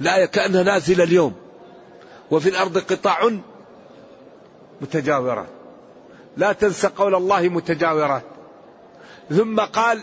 لا 0.00 0.24
كأنها 0.24 0.62
نازلة 0.62 1.04
اليوم. 1.04 1.34
وفي 2.30 2.48
الأرض 2.48 2.78
قطاع 2.78 3.30
متجاورات. 4.80 5.48
لا 6.36 6.52
تنسى 6.52 6.86
قول 6.86 7.14
الله 7.14 7.48
متجاورات. 7.48 8.22
ثم 9.30 9.60
قال 9.60 10.00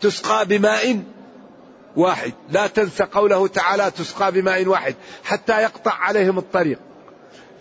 تسقى 0.00 0.46
بماء 0.46 1.02
واحد. 1.96 2.32
لا 2.50 2.66
تنسى 2.66 3.04
قوله 3.04 3.48
تعالى 3.48 3.90
تسقى 3.90 4.32
بماء 4.32 4.66
واحد 4.66 4.94
حتى 5.24 5.62
يقطع 5.62 5.92
عليهم 5.92 6.38
الطريق. 6.38 6.78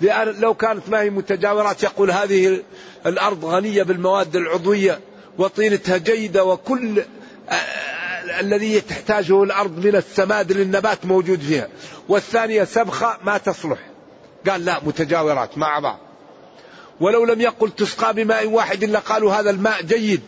لأن 0.01 0.35
لو 0.39 0.53
كانت 0.53 0.89
ما 0.89 1.01
هي 1.01 1.09
متجاورات 1.09 1.83
يقول 1.83 2.11
هذه 2.11 2.63
الأرض 3.05 3.45
غنية 3.45 3.83
بالمواد 3.83 4.35
العضوية 4.35 4.99
وطينتها 5.37 5.97
جيدة 5.97 6.43
وكل 6.43 7.03
الذي 8.39 8.81
تحتاجه 8.81 9.43
الأرض 9.43 9.85
من 9.85 9.95
السماد 9.95 10.51
للنبات 10.51 11.05
موجود 11.05 11.39
فيها. 11.39 11.67
والثانية 12.09 12.63
سبخة 12.63 13.17
ما 13.23 13.37
تصلح. 13.37 13.79
قال 14.49 14.65
لا 14.65 14.79
متجاورات 14.83 15.57
مع 15.57 15.79
بعض. 15.79 15.99
ولو 16.99 17.25
لم 17.25 17.41
يقل 17.41 17.71
تسقى 17.71 18.13
بماء 18.13 18.47
واحد 18.47 18.83
لقالوا 18.83 19.33
هذا 19.33 19.49
الماء 19.49 19.81
جيد. 19.81 20.21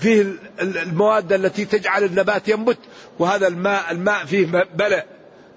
فيه 0.00 0.34
المواد 0.60 1.32
التي 1.32 1.64
تجعل 1.64 2.04
النبات 2.04 2.48
ينبت 2.48 2.78
وهذا 3.18 3.48
الماء 3.48 3.90
الماء 3.90 4.24
فيه 4.24 4.46
بلع 4.74 5.04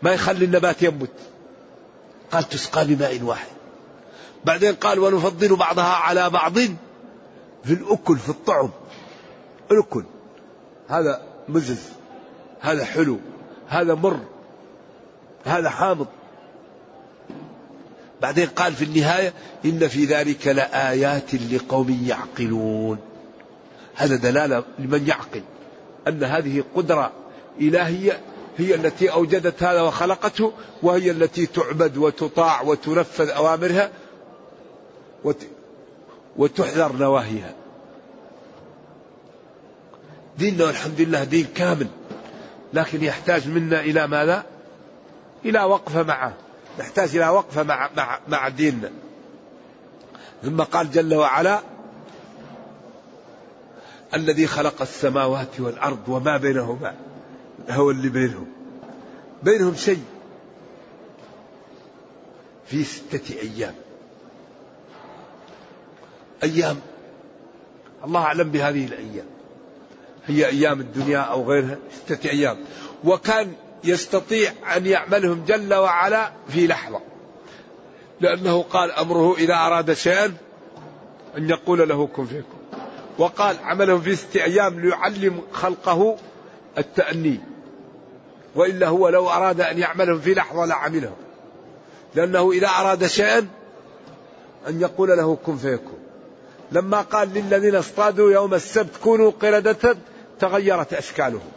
ما 0.01 0.11
يخلي 0.11 0.45
النبات 0.45 0.83
ينبت. 0.83 1.11
قال 2.31 2.49
تسقى 2.49 2.85
بماء 2.85 3.21
واحد. 3.21 3.47
بعدين 4.45 4.73
قال 4.75 4.99
ونفضل 4.99 5.55
بعضها 5.55 5.93
على 5.93 6.29
بعض 6.29 6.53
في 7.63 7.73
الأكل 7.73 8.17
في 8.17 8.29
الطعم. 8.29 8.69
الأكل. 9.71 10.03
هذا 10.89 11.21
مزز 11.49 11.89
هذا 12.61 12.85
حلو. 12.85 13.19
هذا 13.67 13.93
مر. 13.93 14.19
هذا 15.45 15.69
حامض. 15.69 16.07
بعدين 18.21 18.47
قال 18.47 18.73
في 18.73 18.85
النهاية 18.85 19.33
إن 19.65 19.87
في 19.87 20.05
ذلك 20.05 20.47
لآيات 20.47 21.35
لقوم 21.35 22.05
يعقلون. 22.07 23.12
هذا 23.95 24.15
دلالة 24.15 24.63
لمن 24.79 25.07
يعقل 25.07 25.41
أن 26.07 26.23
هذه 26.23 26.63
قدرة 26.75 27.11
إلهية 27.61 28.19
هي 28.57 28.75
التي 28.75 29.11
أوجدت 29.11 29.63
هذا 29.63 29.81
وخلقته 29.81 30.53
وهي 30.83 31.11
التي 31.11 31.45
تعبد 31.45 31.97
وتطاع 31.97 32.61
وتنفذ 32.61 33.29
أوامرها 33.29 33.91
وتحذر 36.37 36.91
نواهيها. 36.95 37.53
ديننا 40.37 40.65
والحمد 40.65 41.01
لله 41.01 41.23
دين 41.23 41.47
كامل 41.55 41.87
لكن 42.73 43.03
يحتاج 43.03 43.47
منا 43.47 43.79
إلى 43.79 44.07
ماذا؟ 44.07 44.43
إلى 45.45 45.63
وقفة 45.63 46.03
معه 46.03 46.33
نحتاج 46.79 47.15
إلى 47.15 47.29
وقفة 47.29 47.63
مع, 47.63 47.89
مع, 47.97 48.19
مع 48.27 48.47
ديننا. 48.47 48.91
ثم 50.43 50.61
قال 50.61 50.91
جل 50.91 51.15
وعلا 51.15 51.61
الذي 54.15 54.47
خلق 54.47 54.81
السماوات 54.81 55.59
والأرض 55.59 56.09
وما 56.09 56.37
بينهما 56.37 56.95
هو 57.69 57.91
اللي 57.91 58.09
بينهم. 58.09 58.47
بينهم 59.43 59.75
شيء 59.75 60.03
في 62.65 62.83
ستة 62.83 63.39
أيام. 63.41 63.75
أيام 66.43 66.79
الله 68.05 68.21
أعلم 68.21 68.49
بهذه 68.49 68.85
الأيام. 68.85 69.25
هي 70.25 70.45
أيام 70.45 70.79
الدنيا 70.79 71.19
أو 71.19 71.51
غيرها 71.51 71.77
ستة 72.05 72.29
أيام. 72.29 72.57
وكان 73.03 73.53
يستطيع 73.83 74.51
أن 74.77 74.85
يعملهم 74.85 75.45
جل 75.45 75.73
وعلا 75.73 76.31
في 76.47 76.67
لحظة. 76.67 77.01
لأنه 78.21 78.61
قال 78.61 78.91
أمره 78.91 79.35
إذا 79.35 79.53
أراد 79.53 79.93
شيئا 79.93 80.33
أن 81.37 81.49
يقول 81.49 81.89
له 81.89 82.07
كن 82.07 82.25
فيكم. 82.25 82.62
وقال 83.17 83.57
عملهم 83.63 84.01
في 84.01 84.15
ستة 84.15 84.43
أيام 84.43 84.79
ليعلم 84.79 85.41
خلقه 85.53 86.17
التأني. 86.77 87.39
وإلا 88.55 88.87
هو 88.87 89.09
لو 89.09 89.29
أراد 89.29 89.61
أن 89.61 89.79
يعملهم 89.79 90.19
في 90.19 90.33
لحظة 90.33 90.65
لعملهم 90.65 91.15
لأنه 92.15 92.51
إذا 92.51 92.67
أراد 92.67 93.07
شيئا 93.07 93.47
أن 94.67 94.81
يقول 94.81 95.09
له 95.09 95.37
كن 95.45 95.57
فيكون. 95.57 95.99
لما 96.71 97.01
قال 97.01 97.33
للذين 97.33 97.75
اصطادوا 97.75 98.31
يوم 98.31 98.53
السبت 98.53 98.97
كونوا 99.03 99.31
قردة 99.31 99.97
تغيرت 100.39 100.93
أشكالهم. 100.93 101.51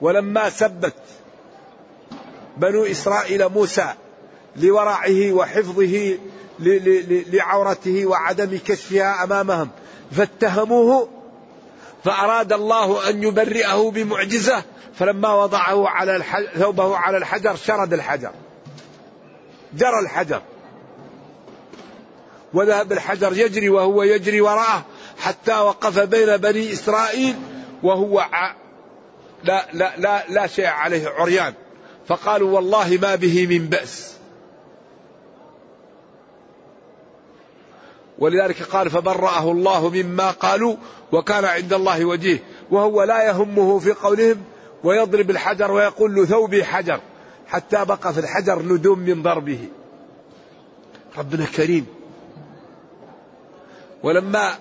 ولما 0.00 0.50
سبت 0.50 0.94
بنو 2.56 2.84
إسرائيل 2.84 3.48
موسى 3.48 3.94
لورعه 4.56 5.32
وحفظه 5.32 6.18
لعورته 7.32 8.06
وعدم 8.06 8.58
كشفها 8.66 9.24
أمامهم. 9.24 9.68
فاتهموه 10.12 11.08
فأراد 12.04 12.52
الله 12.52 13.10
أن 13.10 13.22
يبرئه 13.22 13.90
بمعجزة 13.90 14.62
فلما 14.94 15.34
وضعه 15.34 15.88
على 15.88 16.22
ثوبه 16.58 16.96
على 16.96 17.16
الحجر 17.16 17.56
شرد 17.56 17.92
الحجر. 17.92 18.30
جرى 19.74 19.98
الحجر. 20.02 20.42
وذهب 22.54 22.92
الحجر 22.92 23.32
يجري 23.36 23.68
وهو 23.68 24.02
يجري 24.02 24.40
وراءه 24.40 24.84
حتى 25.18 25.58
وقف 25.58 25.98
بين 25.98 26.36
بني 26.36 26.72
إسرائيل 26.72 27.36
وهو 27.82 28.24
لا, 29.44 29.66
لا, 29.72 29.96
لا, 29.96 30.24
لا 30.28 30.46
شيء 30.46 30.66
عليه 30.66 31.08
عريان. 31.08 31.54
فقالوا 32.08 32.50
والله 32.50 32.98
ما 33.02 33.14
به 33.14 33.46
من 33.46 33.66
بأس. 33.66 34.19
ولذلك 38.20 38.62
قال 38.62 38.90
فبرأه 38.90 39.50
الله 39.50 39.88
مما 39.90 40.30
قالوا 40.30 40.76
وكان 41.12 41.44
عند 41.44 41.72
الله 41.72 42.04
وجيه 42.04 42.42
وهو 42.70 43.02
لا 43.02 43.24
يهمه 43.28 43.78
في 43.78 43.92
قولهم 43.92 44.42
ويضرب 44.84 45.30
الحجر 45.30 45.72
ويقول 45.72 46.26
ثوبي 46.26 46.64
حجر 46.64 47.00
حتى 47.46 47.84
بقى 47.84 48.12
في 48.12 48.20
الحجر 48.20 48.62
ندوم 48.62 48.98
من 48.98 49.22
ضربه. 49.22 49.68
ربنا 51.18 51.44
كريم. 51.44 51.86
ولما 54.02 54.54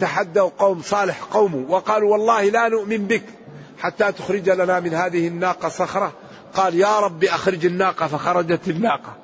تحدوا 0.00 0.50
قوم 0.58 0.82
صالح 0.82 1.22
قومه 1.22 1.64
وقالوا 1.68 2.12
والله 2.12 2.42
لا 2.44 2.68
نؤمن 2.68 3.06
بك 3.06 3.24
حتى 3.78 4.12
تخرج 4.12 4.50
لنا 4.50 4.80
من 4.80 4.94
هذه 4.94 5.28
الناقة 5.28 5.68
صخرة 5.68 6.12
قال 6.54 6.74
يا 6.74 7.00
رب 7.00 7.24
أخرج 7.24 7.66
الناقة 7.66 8.06
فخرجت 8.06 8.68
الناقة. 8.68 9.16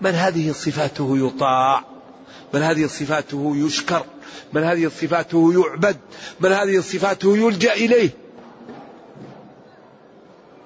من 0.00 0.10
هذه 0.10 0.52
صفاته 0.52 1.18
يطاع؟ 1.18 1.84
من 2.54 2.62
هذه 2.62 2.86
صفاته 2.86 3.52
يشكر؟ 3.56 4.04
من 4.52 4.64
هذه 4.64 4.88
صفاته 4.88 5.52
يعبد؟ 5.52 5.96
من 6.40 6.52
هذه 6.52 6.80
صفاته 6.80 7.36
يلجأ 7.36 7.72
إليه؟ 7.72 8.10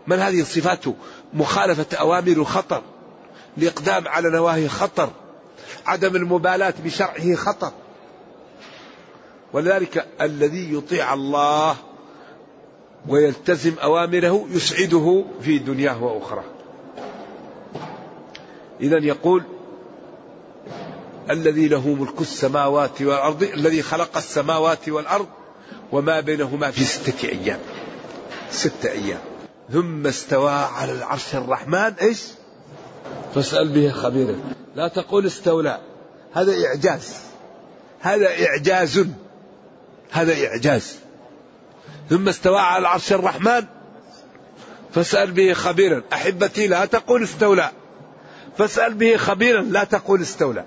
من 0.07 0.18
هذه 0.18 0.42
صفاته؟ 0.42 0.94
مخالفة 1.35 1.97
أوامر 1.97 2.44
خطر 2.44 2.83
الإقدام 3.59 4.09
على 4.09 4.31
نواهي 4.31 4.68
خطر 4.68 5.11
عدم 5.87 6.16
المبالاة 6.16 6.75
بشرعه 6.85 7.35
خطر. 7.35 7.73
ولذلك 9.53 10.07
الذي 10.20 10.75
يطيع 10.75 11.14
الله 11.14 11.77
ويلتزم 13.09 13.75
أوامره 13.83 14.47
يسعده 14.51 15.25
في 15.42 15.59
دنياه 15.59 16.03
وأخرى 16.03 16.54
إذا 18.80 18.98
يقول 18.98 19.42
الذي 21.30 21.68
له 21.68 21.88
ملك 21.88 22.20
السماوات 22.20 23.02
والأرض 23.02 23.42
الذي 23.42 23.82
خلق 23.82 24.16
السماوات 24.16 24.88
والأرض 24.88 25.26
وما 25.92 26.20
بينهما 26.20 26.70
في 26.70 26.84
ستة 26.84 27.28
أيام. 27.28 27.58
ستة 28.50 28.90
أيام. 28.90 29.20
ثم 29.72 30.06
استوى 30.06 30.52
على 30.52 30.92
العرش 30.92 31.34
الرحمن 31.34 31.92
إيش؟ 32.02 32.22
فاسأل 33.34 33.68
به 33.68 33.90
خبيرا. 33.90 34.37
لا 34.76 34.88
تقول 34.88 35.26
استولى. 35.26 35.80
هذا 36.32 36.66
إعجاز. 36.66 37.16
هذا 38.00 38.28
إعجاز. 38.46 39.06
هذا 40.10 40.46
إعجاز. 40.46 40.96
ثم 42.10 42.28
استوى 42.28 42.58
على 42.58 42.80
العرش 42.80 43.12
الرحمن. 43.12 43.64
فاسأل 44.94 45.32
به 45.32 45.52
خبيرا. 45.52 46.02
أحبتي 46.12 46.66
لا 46.66 46.84
تقول 46.84 47.22
استولى. 47.22 47.70
فاسأل 48.59 48.95
به 48.95 49.17
خبيرا 49.17 49.62
لا 49.62 49.85
تقول 49.85 50.23
استولى. 50.23 50.64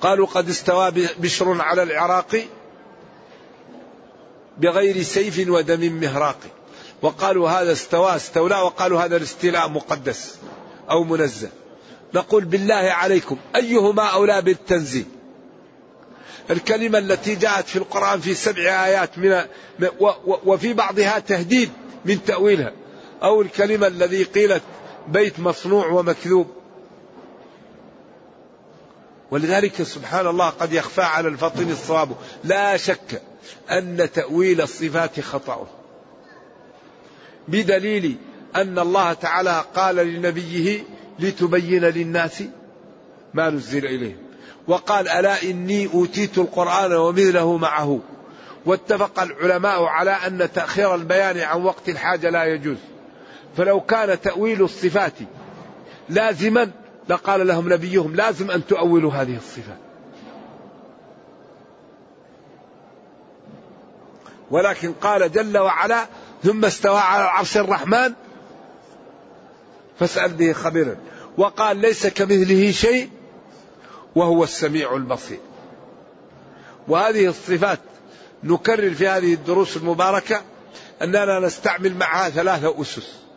قالوا 0.00 0.26
قد 0.26 0.48
استوى 0.48 0.90
بشر 1.18 1.62
على 1.62 1.82
العراق 1.82 2.44
بغير 4.58 5.02
سيف 5.02 5.48
ودم 5.48 5.92
مهراق. 5.92 6.38
وقالوا 7.02 7.50
هذا 7.50 7.72
استوى 7.72 8.16
استولى 8.16 8.56
وقالوا 8.56 9.00
هذا 9.00 9.16
الاستيلاء 9.16 9.68
مقدس 9.68 10.38
أو 10.90 11.04
منزه. 11.04 11.48
نقول 12.14 12.44
بالله 12.44 12.74
عليكم 12.74 13.36
أيهما 13.56 14.02
أولى 14.02 14.42
بالتنزيل 14.42 15.06
الكلمة 16.50 16.98
التي 16.98 17.34
جاءت 17.34 17.68
في 17.68 17.76
القرآن 17.76 18.20
في 18.20 18.34
سبع 18.34 18.84
آيات 18.84 19.18
من 19.18 19.42
وفي 20.46 20.72
بعضها 20.72 21.18
تهديد 21.18 21.70
من 22.04 22.24
تأويلها. 22.24 22.72
أو 23.22 23.42
الكلمة 23.42 23.86
الذي 23.86 24.22
قيلت 24.22 24.62
بيت 25.08 25.40
مصنوع 25.40 25.86
ومكذوب. 25.86 26.46
ولذلك 29.30 29.82
سبحان 29.82 30.26
الله 30.26 30.48
قد 30.48 30.72
يخفى 30.72 31.02
على 31.02 31.28
الفطن 31.28 31.70
الصواب. 31.70 32.16
لا 32.44 32.76
شك 32.76 33.22
أن 33.70 34.08
تأويل 34.14 34.60
الصفات 34.60 35.20
خطأ. 35.20 35.66
بدليل 37.48 38.16
أن 38.56 38.78
الله 38.78 39.12
تعالى 39.12 39.64
قال 39.74 39.96
لنبيه 39.96 40.82
لتبين 41.18 41.84
للناس 41.84 42.42
ما 43.34 43.50
نزل 43.50 43.86
إليهم. 43.86 44.16
وقال 44.68 45.08
ألا 45.08 45.42
إني 45.42 45.88
أوتيت 45.94 46.38
القرآن 46.38 46.92
ومثله 46.92 47.56
معه. 47.56 48.00
واتفق 48.66 49.20
العلماء 49.20 49.84
على 49.84 50.10
أن 50.10 50.48
تأخير 50.54 50.94
البيان 50.94 51.38
عن 51.38 51.62
وقت 51.62 51.88
الحاجة 51.88 52.30
لا 52.30 52.44
يجوز. 52.44 52.76
فلو 53.56 53.80
كان 53.80 54.20
تأويل 54.20 54.62
الصفات 54.62 55.12
لازما 56.08 56.70
لقال 57.08 57.46
لهم 57.46 57.72
نبيهم 57.72 58.16
لازم 58.16 58.50
أن 58.50 58.66
تؤولوا 58.66 59.12
هذه 59.12 59.36
الصفات. 59.36 59.78
ولكن 64.50 64.92
قال 64.92 65.32
جل 65.32 65.58
وعلا 65.58 66.06
ثم 66.42 66.64
استوى 66.64 66.98
على 66.98 67.22
العرش 67.22 67.56
الرحمن 67.56 68.12
فاسأل 69.98 70.32
به 70.32 70.52
خبيرا. 70.52 70.96
وقال 71.36 71.76
ليس 71.76 72.06
كمثله 72.06 72.70
شيء 72.70 73.10
وهو 74.14 74.44
السميع 74.44 74.96
البصير. 74.96 75.40
وهذه 76.88 77.26
الصفات 77.26 77.80
نكرر 78.44 78.94
في 78.94 79.08
هذه 79.08 79.34
الدروس 79.34 79.76
المباركة 79.76 80.42
أننا 81.02 81.40
نستعمل 81.40 81.94
معها 81.94 82.30
ثلاثة 82.30 82.82
أسس. 82.82 83.27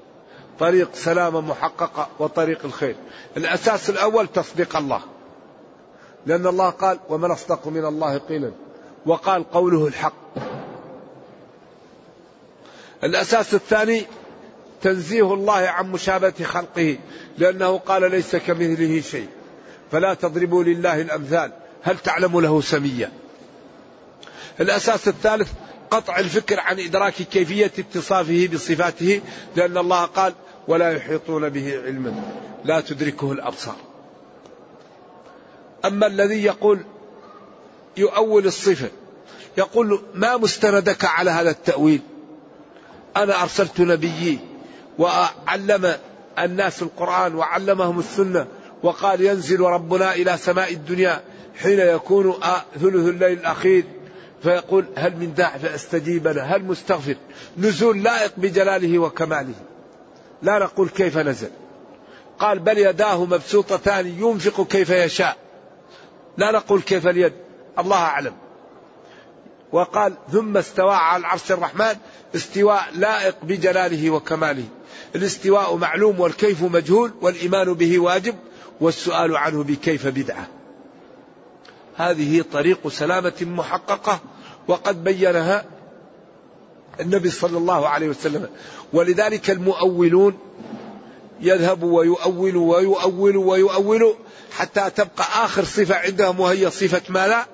طريق 0.61 0.95
سلامة 0.95 1.41
محققة 1.41 2.09
وطريق 2.19 2.65
الخير. 2.65 2.95
الأساس 3.37 3.89
الأول 3.89 4.27
تصديق 4.27 4.75
الله. 4.77 5.01
لأن 6.25 6.47
الله 6.47 6.69
قال 6.69 6.99
ومن 7.09 7.31
أصدق 7.31 7.67
من 7.67 7.85
الله 7.85 8.17
قيلا 8.17 8.51
وقال 9.05 9.51
قوله 9.51 9.87
الحق. 9.87 10.13
الأساس 13.03 13.53
الثاني 13.53 14.05
تنزيه 14.81 15.33
الله 15.33 15.53
عن 15.53 15.91
مشابهة 15.91 16.43
خلقه 16.43 16.97
لأنه 17.37 17.77
قال 17.77 18.11
ليس 18.11 18.35
كمثله 18.35 19.01
شيء 19.01 19.27
فلا 19.91 20.13
تضربوا 20.13 20.63
لله 20.63 21.01
الأمثال. 21.01 21.51
هل 21.81 21.97
تعلم 21.97 22.39
له 22.39 22.61
سميا؟ 22.61 23.11
الأساس 24.59 25.07
الثالث 25.07 25.51
قطع 25.91 26.19
الفكر 26.19 26.59
عن 26.59 26.79
إدراك 26.79 27.13
كيفية 27.13 27.71
اتصافه 27.79 28.49
بصفاته 28.53 29.21
لأن 29.55 29.77
الله 29.77 30.05
قال 30.05 30.33
ولا 30.71 30.91
يحيطون 30.91 31.49
به 31.49 31.81
علما. 31.85 32.13
لا 32.65 32.81
تدركه 32.81 33.31
الأبصار. 33.31 33.75
أما 35.85 36.07
الذي 36.07 36.43
يقول 36.43 36.79
يؤول 37.97 38.45
الصفة 38.45 38.89
يقول 39.57 40.01
ما 40.13 40.37
مستندك 40.37 41.05
على 41.05 41.31
هذا 41.31 41.49
التأويل؟ 41.49 42.01
أنا 43.17 43.41
أرسلت 43.41 43.81
نبيي 43.81 44.39
وعلم 44.99 45.95
الناس 46.39 46.81
القرآن 46.81 47.35
وعلمهم 47.35 47.99
السنة 47.99 48.47
وقال 48.83 49.21
ينزل 49.21 49.59
ربنا 49.59 50.13
إلى 50.13 50.37
سماء 50.37 50.73
الدنيا 50.73 51.21
حين 51.61 51.79
يكون 51.79 52.33
ثلث 52.81 53.09
الليل 53.09 53.39
الأخير. 53.39 53.83
فيقول 54.43 54.85
هل 54.95 55.17
من 55.17 55.33
داع 55.33 55.57
فأستجيب 55.57 56.27
له 56.27 56.43
هل 56.55 56.63
مستغفر؟ 56.63 57.15
نزول 57.57 58.03
لائق 58.03 58.31
بجلاله 58.37 58.99
وكماله. 58.99 59.53
لا 60.41 60.59
نقول 60.59 60.89
كيف 60.89 61.17
نزل. 61.17 61.49
قال 62.39 62.59
بل 62.59 62.77
يداه 62.77 63.25
مبسوطتان 63.25 64.07
ينفق 64.07 64.67
كيف 64.67 64.89
يشاء. 64.89 65.37
لا 66.37 66.51
نقول 66.51 66.81
كيف 66.81 67.07
اليد. 67.07 67.33
الله 67.79 67.97
أعلم. 67.97 68.33
وقال 69.71 70.13
ثم 70.31 70.57
استوى 70.57 70.95
على 70.95 71.19
العرش 71.19 71.51
الرحمن 71.51 71.95
استواء 72.35 72.83
لائق 72.93 73.35
بجلاله 73.43 74.09
وكماله. 74.09 74.65
الاستواء 75.15 75.75
معلوم 75.75 76.19
والكيف 76.19 76.63
مجهول 76.63 77.11
والإيمان 77.21 77.73
به 77.73 77.99
واجب 77.99 78.35
والسؤال 78.81 79.37
عنه 79.37 79.63
بكيف 79.63 80.07
بدعة. 80.07 80.47
هذه 81.97 82.43
طريق 82.53 82.87
سلامة 82.87 83.33
محققة 83.41 84.19
وقد 84.67 85.03
بينها 85.03 85.65
النبي 86.99 87.29
صلى 87.29 87.57
الله 87.57 87.87
عليه 87.87 88.07
وسلم. 88.09 88.49
ولذلك 88.93 89.49
المؤولون 89.49 90.37
يذهبوا 91.41 91.99
ويؤولوا 91.99 92.77
ويؤولوا 92.77 93.51
ويؤولوا 93.51 94.13
حتى 94.51 94.89
تبقى 94.89 95.45
آخر 95.45 95.63
صفة 95.63 95.95
عندهم 95.95 96.39
وهي 96.39 96.69
صفة 96.69 97.01
ما 97.09 97.27
لا 97.27 97.45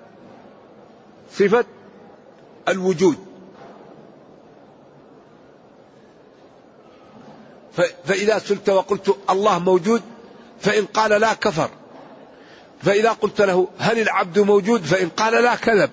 صفة 1.34 1.65
الوجود. 2.67 3.15
فإذا 8.06 8.39
سلت 8.39 8.69
وقلت 8.69 9.17
الله 9.30 9.60
موجود 9.60 10.02
فإن 10.60 10.86
قال 10.86 11.21
لا 11.21 11.34
كفر. 11.34 11.69
فإذا 12.84 13.12
قلت 13.12 13.41
له 13.41 13.67
هل 13.78 14.00
العبد 14.00 14.39
موجود؟ 14.39 14.82
فإن 14.82 15.10
قال 15.10 15.43
لا 15.43 15.56
كذب. 15.56 15.89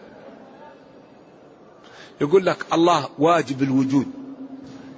يقول 2.20 2.46
لك 2.46 2.66
الله 2.72 3.08
واجب 3.18 3.62
الوجود 3.62 4.06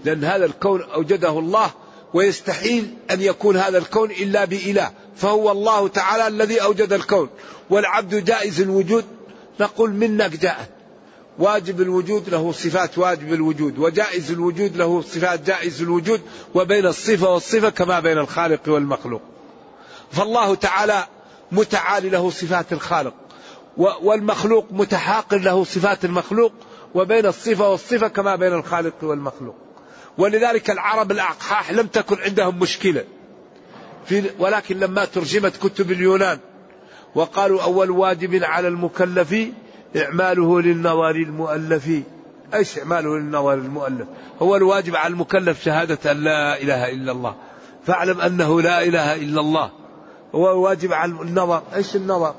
لأن 0.04 0.24
هذا 0.24 0.44
الكون 0.44 0.82
أوجده 0.82 1.38
الله 1.38 1.70
ويستحيل 2.14 2.94
أن 3.10 3.20
يكون 3.20 3.56
هذا 3.56 3.78
الكون 3.78 4.10
إلا 4.10 4.44
بإله 4.44 4.90
فهو 5.16 5.52
الله 5.52 5.88
تعالى 5.88 6.26
الذي 6.26 6.62
أوجد 6.62 6.92
الكون. 6.92 7.28
والعبد 7.70 8.24
جائز 8.24 8.60
الوجود 8.60 9.04
نقول 9.60 9.92
منك 9.92 10.36
جاءت 10.36 10.68
واجب 11.38 11.80
الوجود 11.80 12.28
له 12.28 12.52
صفات 12.52 12.98
واجب 12.98 13.32
الوجود 13.32 13.78
وجائز 13.78 14.30
الوجود 14.30 14.76
له 14.76 15.02
صفات 15.02 15.46
جائز 15.46 15.82
الوجود 15.82 16.20
وبين 16.54 16.86
الصفة 16.86 17.30
والصفة 17.30 17.70
كما 17.70 18.00
بين 18.00 18.18
الخالق 18.18 18.60
والمخلوق. 18.68 19.22
فالله 20.12 20.54
تعالى 20.54 21.06
متعالي 21.52 22.08
له 22.08 22.30
صفات 22.30 22.72
الخالق 22.72 23.14
والمخلوق 23.76 24.66
متحاقر 24.70 25.38
له 25.38 25.64
صفات 25.64 26.04
المخلوق 26.04 26.52
وبين 26.94 27.26
الصفة 27.26 27.68
والصفة 27.68 28.08
كما 28.08 28.36
بين 28.36 28.52
الخالق 28.52 28.94
والمخلوق. 29.02 29.54
ولذلك 30.18 30.70
العرب 30.70 31.12
الأقحاح 31.12 31.70
لم 31.70 31.86
تكن 31.86 32.16
عندهم 32.20 32.58
مشكلة. 32.58 33.04
في 34.04 34.30
ولكن 34.38 34.80
لما 34.80 35.04
ترجمت 35.04 35.56
كتب 35.56 35.90
اليونان 35.90 36.38
وقالوا 37.14 37.62
أول 37.62 37.90
واجب 37.90 38.44
على 38.44 38.68
المكلف 38.68 39.34
إعماله 39.96 40.60
للنظر 40.60 41.10
المؤلف. 41.10 41.90
إيش 42.54 42.78
إعماله 42.78 43.18
للنظر 43.18 43.54
المؤلف؟ 43.54 44.06
هو 44.42 44.56
الواجب 44.56 44.96
على 44.96 45.12
المكلف 45.12 45.62
شهادة 45.62 46.12
أن 46.12 46.16
لا 46.16 46.62
إله 46.62 46.90
إلا 46.90 47.12
الله. 47.12 47.34
فاعلم 47.84 48.20
أنه 48.20 48.60
لا 48.60 48.82
إله 48.82 49.14
إلا 49.14 49.40
الله. 49.40 49.70
هو 50.34 50.52
الواجب 50.52 50.92
على 50.92 51.12
النظر 51.12 51.62
إيش 51.74 51.96
النظر؟ 51.96 52.34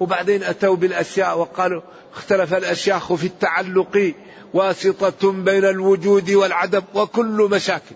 وبعدين 0.00 0.42
أتوا 0.42 0.76
بالأشياء 0.76 1.38
وقالوا 1.38 1.82
اختلف 2.14 2.54
الأشياخ 2.54 3.12
في 3.12 3.26
التعلق 3.26 4.14
واسطة 4.54 5.32
بين 5.32 5.64
الوجود 5.64 6.30
والعدم 6.30 6.82
وكل 6.94 7.48
مشاكل. 7.50 7.94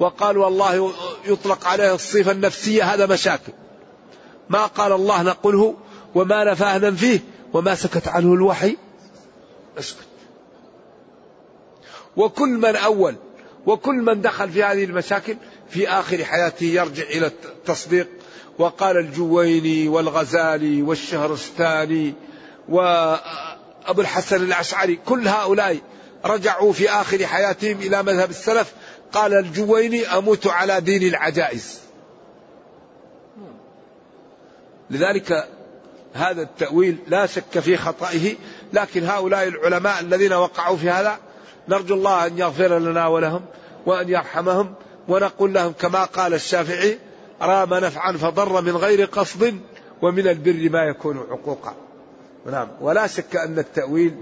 وقالوا 0.00 0.48
الله 0.48 0.92
يطلق 1.26 1.66
عليه 1.66 1.94
الصفة 1.94 2.30
النفسية 2.32 2.94
هذا 2.94 3.06
مشاكل. 3.06 3.52
ما 4.50 4.66
قال 4.66 4.92
الله 4.92 5.22
نقله 5.22 5.74
وما 6.14 6.44
نفاه 6.44 6.78
ننفيه 6.78 7.20
وما 7.52 7.74
سكت 7.74 8.08
عنه 8.08 8.34
الوحي. 8.34 8.76
اسكت 9.78 10.06
وكل 12.16 12.48
من 12.48 12.76
أول 12.76 13.16
وكل 13.66 13.94
من 13.94 14.20
دخل 14.20 14.50
في 14.50 14.64
هذه 14.64 14.84
المشاكل 14.84 15.36
في 15.70 15.88
آخر 15.88 16.24
حياته 16.24 16.66
يرجع 16.66 17.02
إلى 17.02 17.26
التصديق 17.26 18.08
وقال 18.58 18.96
الجويني 18.96 19.88
والغزالي 19.88 20.82
والشهرستاني 20.82 22.14
وأبو 22.68 24.00
الحسن 24.00 24.36
الأشعري 24.36 24.96
كل 25.06 25.28
هؤلاء 25.28 25.78
رجعوا 26.24 26.72
في 26.72 26.90
آخر 26.90 27.26
حياتهم 27.26 27.78
إلى 27.80 28.02
مذهب 28.02 28.30
السلف. 28.30 28.72
قال 29.12 29.34
الجويني 29.34 30.06
أموت 30.06 30.46
على 30.46 30.80
دين 30.80 31.02
العجائز. 31.02 31.80
لذلك 34.90 35.48
هذا 36.14 36.42
التأويل 36.42 36.98
لا 37.06 37.26
شك 37.26 37.58
في 37.60 37.76
خطئه 37.76 38.34
لكن 38.72 39.04
هؤلاء 39.04 39.48
العلماء 39.48 40.00
الذين 40.00 40.32
وقعوا 40.32 40.76
في 40.76 40.90
هذا 40.90 41.18
نرجو 41.68 41.94
الله 41.94 42.26
أن 42.26 42.38
يغفر 42.38 42.78
لنا 42.78 43.06
ولهم 43.06 43.44
وأن 43.86 44.08
يرحمهم 44.08 44.74
ونقول 45.08 45.54
لهم 45.54 45.72
كما 45.72 46.04
قال 46.04 46.34
الشافعي 46.34 46.98
رام 47.42 47.74
نفعا 47.74 48.12
فضر 48.12 48.62
من 48.62 48.76
غير 48.76 49.04
قصد 49.04 49.60
ومن 50.02 50.28
البر 50.28 50.70
ما 50.70 50.84
يكون 50.84 51.18
عقوقا 51.18 51.74
نعم. 52.46 52.68
ولا 52.80 53.06
شك 53.06 53.36
أن 53.36 53.58
التأويل 53.58 54.14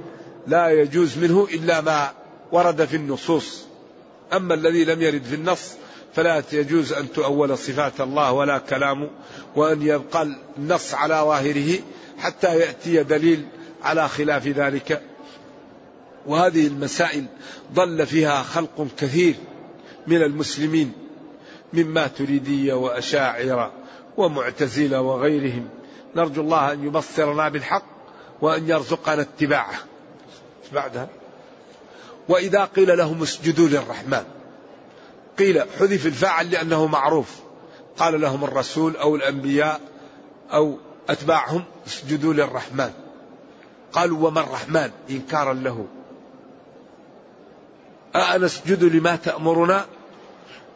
لا 0.47 0.69
يجوز 0.69 1.19
منه 1.19 1.49
إلا 1.55 1.81
ما 1.81 2.13
ورد 2.53 2.85
في 2.85 2.97
النصوص. 2.97 3.65
أما 4.33 4.55
الذي 4.55 4.85
لم 4.85 5.03
يرد 5.03 5.23
في 5.23 5.35
النص 5.35 5.73
فلا 6.15 6.43
يجوز 6.53 6.93
أن 6.93 7.13
تؤول 7.13 7.59
صفات 7.59 8.01
الله 8.01 8.33
ولا 8.33 8.59
كلامه 8.59 9.11
وأن 9.57 9.83
يبقى 9.83 10.29
النص 10.59 10.95
على 10.95 11.15
ظاهره 11.15 11.79
حتى 12.19 12.59
يأتي 12.59 13.03
دليل 13.03 13.47
على 13.83 14.09
خلاف 14.09 14.47
ذلك. 14.47 15.03
وهذه 16.27 16.67
المسائل 16.67 17.25
ضل 17.75 18.07
فيها 18.07 18.43
خلق 18.43 18.87
كثير 18.99 19.35
من 20.07 20.23
المسلمين. 20.23 21.04
من 21.75 21.87
ماتريدية 21.87 22.75
وأشاعرة 22.75 23.73
ومعتزلة 24.17 25.01
وغيرهم. 25.01 25.69
نرجو 26.17 26.43
الله 26.43 26.73
أن 26.73 26.87
يبصرنا 26.87 27.49
بالحق 27.49 27.85
وأن 28.41 28.69
يرزقنا 28.69 29.21
اتباعه. 29.23 29.75
بعدها؟ 30.73 31.09
وإذا 32.29 32.65
قيل 32.65 32.99
لهم 32.99 33.23
اسجدوا 33.23 33.69
للرحمن 33.69 34.25
قيل 35.39 35.61
حذف 35.61 36.07
الفاعل 36.07 36.51
لأنه 36.51 36.87
معروف. 36.87 37.41
قال 37.99 38.21
لهم 38.21 38.45
الرسول 38.45 38.97
أو 38.97 39.17
الأنبياء 39.17 39.81
أو 40.53 40.79
أتباعهم 41.09 41.65
اسجدوا 41.87 42.33
للرحمن. 42.33 42.91
قالوا 43.93 44.29
وما 44.29 44.41
الرحمن؟ 44.41 44.91
إنكارا 45.11 45.53
له. 45.55 45.87
أنسجد 48.17 48.85
لما 48.85 49.17
تأمرنا؟ 49.17 49.87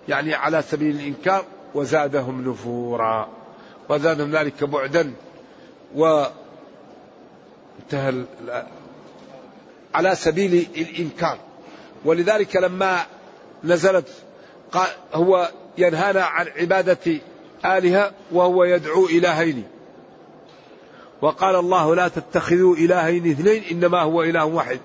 يعني 0.09 0.35
على 0.35 0.63
سبيل 0.63 0.97
الإنكار 0.97 1.45
وزادهم 1.75 2.51
نفورا. 2.51 3.29
وزادهم 3.89 4.31
ذلك 4.31 4.65
بعدا 4.65 5.13
و 5.97 6.25
انتهى 7.83 8.25
على 9.95 10.15
سبيل 10.15 10.67
الإنكار. 10.77 11.39
ولذلك 12.05 12.57
لما 12.57 13.07
نزلت 13.65 14.09
هو 15.15 15.51
ينهانا 15.79 16.25
عن 16.25 16.47
عبادة 16.57 17.21
آلهة 17.65 18.13
وهو 18.33 18.65
يدعو 18.65 19.07
إلهين. 19.07 19.65
وقال 21.23 21.57
الله 21.57 21.95
لا 21.95 22.09
تتخذوا 22.09 22.77
إلهين 22.77 23.31
اثنين 23.31 23.63
إنما 23.71 24.03
هو 24.03 24.23
إله 24.23 24.45
واحد. 24.45 24.81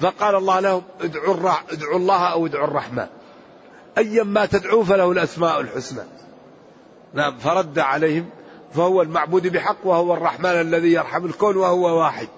فقال 0.00 0.34
الله 0.34 0.60
لهم 0.60 0.82
ادعوا, 1.00 1.52
ادعوا 1.70 1.96
الله 1.96 2.32
أو 2.32 2.46
ادعوا 2.46 2.66
الرحمن. 2.66 3.06
أيا 3.98 4.22
ما 4.22 4.46
تدعوا 4.46 4.84
فله 4.84 5.12
الأسماء 5.12 5.60
الحسنى. 5.60 6.02
نعم 7.14 7.38
فرد 7.38 7.78
عليهم 7.78 8.30
فهو 8.74 9.02
المعبود 9.02 9.46
بحق 9.46 9.76
وهو 9.84 10.14
الرحمن 10.14 10.50
الذي 10.50 10.92
يرحم 10.92 11.26
الكون 11.26 11.56
وهو 11.56 11.98
واحد. 11.98 12.28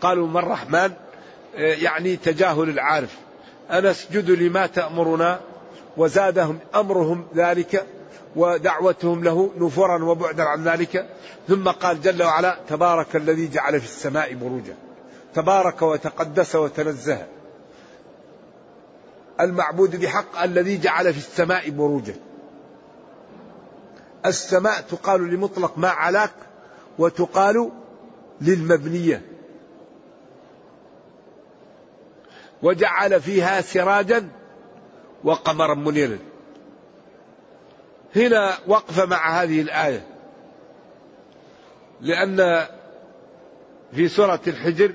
قالوا 0.00 0.26
ما 0.26 0.40
الرحمن؟ 0.40 0.92
يعني 1.54 2.16
تجاهل 2.16 2.68
العارف. 2.68 3.16
أنا 3.70 3.90
اسجد 3.90 4.30
لما 4.30 4.66
تأمرنا؟ 4.66 5.40
وزادهم 5.96 6.58
أمرهم 6.74 7.26
ذلك 7.34 7.86
ودعوتهم 8.36 9.24
له 9.24 9.50
نفورا 9.58 10.04
وبعدا 10.04 10.42
عن 10.42 10.64
ذلك. 10.64 11.06
ثم 11.48 11.68
قال 11.68 12.02
جل 12.02 12.22
وعلا 12.22 12.58
تبارك 12.68 13.16
الذي 13.16 13.48
جعل 13.48 13.80
في 13.80 13.86
السماء 13.86 14.34
بروجا. 14.34 14.74
تبارك 15.34 15.82
وتقدس 15.82 16.56
وتنزه. 16.56 17.26
المعبود 19.40 20.00
بحق 20.00 20.42
الذي 20.42 20.78
جعل 20.78 21.12
في 21.12 21.18
السماء 21.18 21.70
بروجا. 21.70 22.14
السماء 24.26 24.80
تقال 24.80 25.34
لمطلق 25.34 25.78
ما 25.78 25.88
علاك 25.88 26.32
وتقال 26.98 27.70
للمبنية. 28.40 29.22
وجعل 32.62 33.20
فيها 33.20 33.60
سراجا 33.60 34.28
وقمرا 35.24 35.74
منيرا. 35.74 36.18
هنا 38.16 38.58
وقف 38.66 39.00
مع 39.00 39.42
هذه 39.42 39.60
الآية. 39.60 40.06
لأن 42.00 42.66
في 43.92 44.08
سورة 44.08 44.40
الحجر 44.46 44.92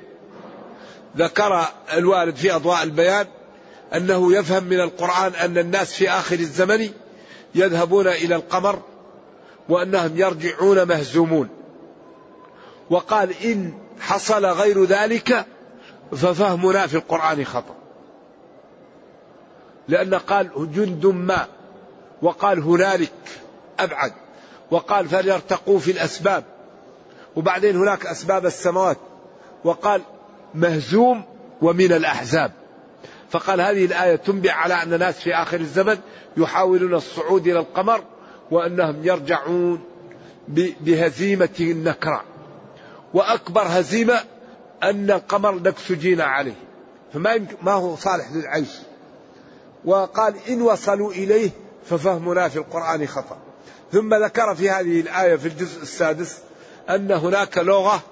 ذكر 1.18 1.66
الوارد 1.94 2.36
في 2.36 2.56
أضواء 2.56 2.84
البيان 2.84 3.28
أنه 3.94 4.34
يفهم 4.34 4.64
من 4.64 4.80
القرآن 4.80 5.34
أن 5.36 5.58
الناس 5.58 5.94
في 5.94 6.10
آخر 6.10 6.40
الزمن 6.40 6.90
يذهبون 7.56 8.08
إلى 8.08 8.36
القمر 8.36 8.80
وأنهم 9.70 10.18
يرجعون 10.18 10.84
مهزومون. 10.84 11.50
وقال 12.90 13.34
إن 13.44 13.74
حصل 14.00 14.46
غير 14.46 14.86
ذلك 14.86 15.46
ففهمنا 16.12 16.88
في 16.88 16.96
القرآن 16.96 17.46
خطأ. 17.46 17.76
لأن 19.88 20.14
قال 20.14 20.50
جند 20.74 21.06
ما 21.06 21.48
وقال 22.22 22.60
هنالك 22.60 23.12
أبعد 23.80 24.14
وقال 24.72 25.08
فليرتقوا 25.08 25.80
في 25.80 25.92
الأسباب 25.92 26.44
وبعدين 27.36 27.76
هناك 27.76 28.06
أسباب 28.06 28.46
السماوات 28.46 28.98
وقال 29.64 30.02
مهزوم 30.56 31.24
ومن 31.62 31.94
الأحزاب. 31.94 32.52
فقال 33.36 33.62
هذه 33.62 33.86
الآية 33.86 34.16
تنبئ 34.16 34.50
على 34.50 34.74
أن 34.74 35.00
ناس 35.00 35.20
في 35.20 35.36
آخر 35.36 35.60
الزمن 35.60 35.98
يحاولون 36.38 36.94
الصعود 36.94 37.48
إلى 37.48 37.60
القمر 37.60 38.04
وأنهم 38.52 39.00
يرجعون 39.04 39.80
بهزيمة 40.80 41.50
النكرة 41.60 42.24
وأكبر 43.14 43.62
هزيمة 43.62 44.20
أن 44.84 45.12
القمر 45.12 45.56
نكسجين 45.56 46.22
عليه. 46.22 46.56
فما 47.14 47.46
ما 47.62 47.72
هو 47.72 47.96
صالح 47.96 48.32
للعيش. 48.32 48.70
وقال 49.86 50.36
إن 50.50 50.62
وصلوا 50.62 51.12
إليه 51.12 51.50
ففهمنا 51.86 52.50
في 52.50 52.58
القرآن 52.58 53.08
خطأ. 53.08 53.38
ثم 53.92 54.14
ذكر 54.14 54.56
في 54.56 54.70
هذه 54.70 55.00
الآية 55.00 55.36
في 55.36 55.48
الجزء 55.48 55.82
السادس 55.82 56.38
أن 56.90 57.12
هناك 57.12 57.58
لغة 57.58 58.04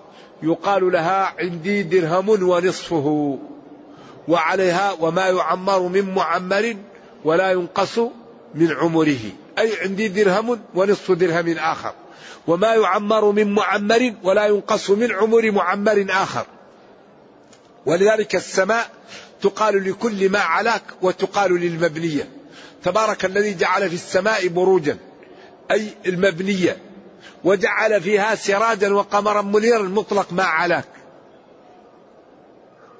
يقال 0.43 0.91
لها 0.91 1.33
عندي 1.39 1.83
درهم 1.83 2.29
ونصفه. 2.29 3.39
وعليها 4.27 4.91
وما 4.99 5.27
يعمر 5.27 5.79
من 5.79 6.13
معمر 6.13 6.75
ولا 7.25 7.51
ينقص 7.51 7.99
من 8.55 8.71
عمره. 8.71 9.19
أي 9.59 9.81
عندي 9.81 10.07
درهم 10.07 10.59
ونصف 10.75 11.11
درهم 11.11 11.57
آخر. 11.57 11.93
وما 12.47 12.73
يعمر 12.73 13.31
من 13.31 13.53
معمر 13.53 14.13
ولا 14.23 14.45
ينقص 14.45 14.89
من 14.89 15.11
عمر 15.11 15.51
معمر 15.51 16.05
آخر. 16.09 16.45
ولذلك 17.85 18.35
السماء 18.35 18.89
تقال 19.41 19.89
لكل 19.89 20.29
ما 20.29 20.39
علاك 20.39 20.83
وتقال 21.01 21.51
للمبنية. 21.51 22.29
تبارك 22.83 23.25
الذي 23.25 23.53
جعل 23.53 23.89
في 23.89 23.95
السماء 23.95 24.47
بروجا. 24.47 24.97
أي 25.71 25.87
المبنية. 26.05 26.77
وجعل 27.43 28.01
فيها 28.01 28.35
سراجا 28.35 28.93
وقمرا 28.93 29.41
منيرا 29.41 29.83
مطلق 29.83 30.33
ما 30.33 30.43
علاك. 30.43 30.85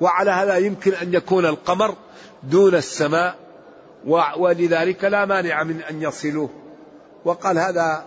وعلى 0.01 0.32
هذا 0.32 0.58
يمكن 0.58 0.93
أن 0.93 1.13
يكون 1.13 1.45
القمر 1.45 1.95
دون 2.43 2.75
السماء 2.75 3.36
ولذلك 4.38 5.03
لا 5.03 5.25
مانع 5.25 5.63
من 5.63 5.82
أن 5.82 6.01
يصلوه. 6.01 6.49
وقال 7.25 7.60
هذا 7.60 8.06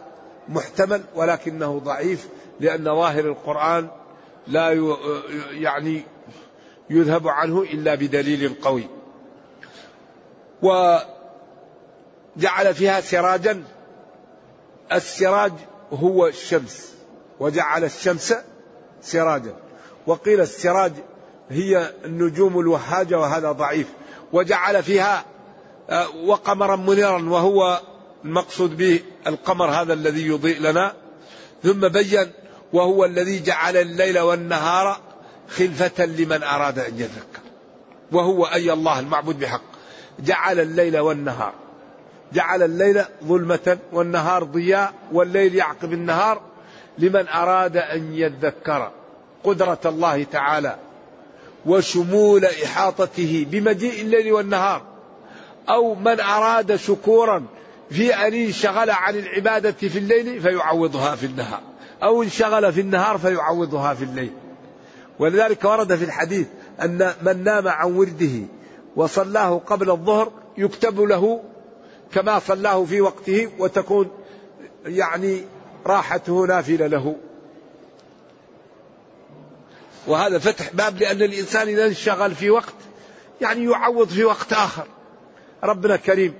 محتمل 0.49 1.03
ولكنه 1.14 1.79
ضعيف 1.79 2.29
لأن 2.61 2.85
ظاهر 2.85 3.25
القرآن 3.25 3.88
لا 4.46 4.94
يعني 5.51 6.03
يذهب 6.90 7.29
عنه 7.29 7.62
إلا 7.62 7.94
بدليل 7.94 8.55
قوي. 8.62 8.88
وجعل 10.62 12.75
فيها 12.75 13.01
سراجا 13.01 13.64
السراج 14.93 15.53
هو 15.93 16.26
الشمس 16.26 16.95
وجعل 17.41 17.84
الشمس 17.84 18.34
سراجا. 19.01 19.57
وقيل 20.07 20.41
السراج 20.41 20.93
هي 21.51 21.92
النجوم 22.05 22.61
الوهاجة 22.61 23.18
وهذا 23.18 23.53
ضعيف. 23.53 23.86
وجعل 24.32 24.82
فيها 24.82 25.24
آه، 25.90 26.09
وقمرا 26.24 26.76
منيرا 26.76 27.28
وهو 27.28 27.80
المقصود 28.24 28.76
به 28.76 29.01
القمر 29.26 29.70
هذا 29.70 29.92
الذي 29.92 30.26
يضيء 30.26 30.61
لنا. 30.61 30.92
ثم 31.62 31.88
بين 31.88 32.30
وهو 32.72 33.05
الذي 33.05 33.42
جعل 33.42 33.76
الليل 33.76 34.18
والنهار 34.18 35.01
خلفة 35.49 36.05
لمن 36.05 36.42
أراد 36.42 36.78
أن 36.78 36.94
يذكر 36.94 37.40
وهو 38.12 38.44
أي 38.44 38.72
الله 38.72 38.99
المعبود 38.99 39.38
بحق. 39.38 39.62
جعل 40.20 40.61
الليل 40.61 40.99
والنهار. 40.99 41.53
جعل 42.32 42.62
الليل 42.62 43.05
ظلمة 43.24 43.78
والنهار 43.92 44.44
ضياء 44.44 44.94
والليل 45.12 45.55
يعقب 45.55 45.92
النهار 45.92 46.40
لمن 46.99 47.28
أراد 47.28 47.76
أن 47.76 48.14
يذكر 48.14 48.90
قدرة 49.44 49.80
الله 49.84 50.24
تعالى. 50.24 50.76
وشمول 51.67 52.45
إحاطته 52.45 53.47
بمجيء 53.51 54.01
الليل 54.01 54.33
والنهار 54.33 54.83
أو 55.69 55.95
من 55.95 56.21
أراد 56.21 56.77
شكورا 56.77 57.45
في 57.91 58.14
أن 58.14 58.35
انشغل 58.35 58.91
عن 58.91 59.14
العبادة 59.14 59.73
في 59.73 59.99
الليل 59.99 60.41
فيعوضها 60.41 61.17
في 61.17 61.27
النهار 61.27 61.61
أو 62.03 62.23
انشغل 62.23 62.73
في 62.73 62.81
النهار 62.81 63.19
فيعوضها 63.19 63.95
في 63.95 64.05
الليل. 64.05 64.33
ولذلك 65.19 65.64
ورد 65.64 65.95
في 65.95 66.05
الحديث 66.05 66.47
أن 66.83 67.12
من 67.23 67.45
نام 67.45 67.69
عن 67.69 67.93
ورده 67.97 68.47
وصلاه 68.97 69.61
قبل 69.67 69.91
الظهر 69.91 70.33
يكتب 70.59 71.01
له 71.01 71.41
كما 72.12 72.39
صلاه 72.39 72.85
في 72.85 73.01
وقته 73.01 73.49
وتكون 73.59 74.11
يعني 74.87 75.45
راحته 75.87 76.47
نافلة 76.47 76.87
له. 76.87 77.17
وهذا 80.07 80.39
فتح 80.39 80.73
باب 80.73 80.99
لأن 80.99 81.23
الإنسان 81.23 81.69
إذا 81.69 81.87
انشغل 81.87 82.35
في 82.35 82.51
وقت 82.51 82.75
يعني 83.41 83.65
يعوض 83.65 84.09
في 84.09 84.25
وقت 84.25 84.53
آخر. 84.53 84.87
ربنا 85.65 85.97
كريم. 85.97 86.35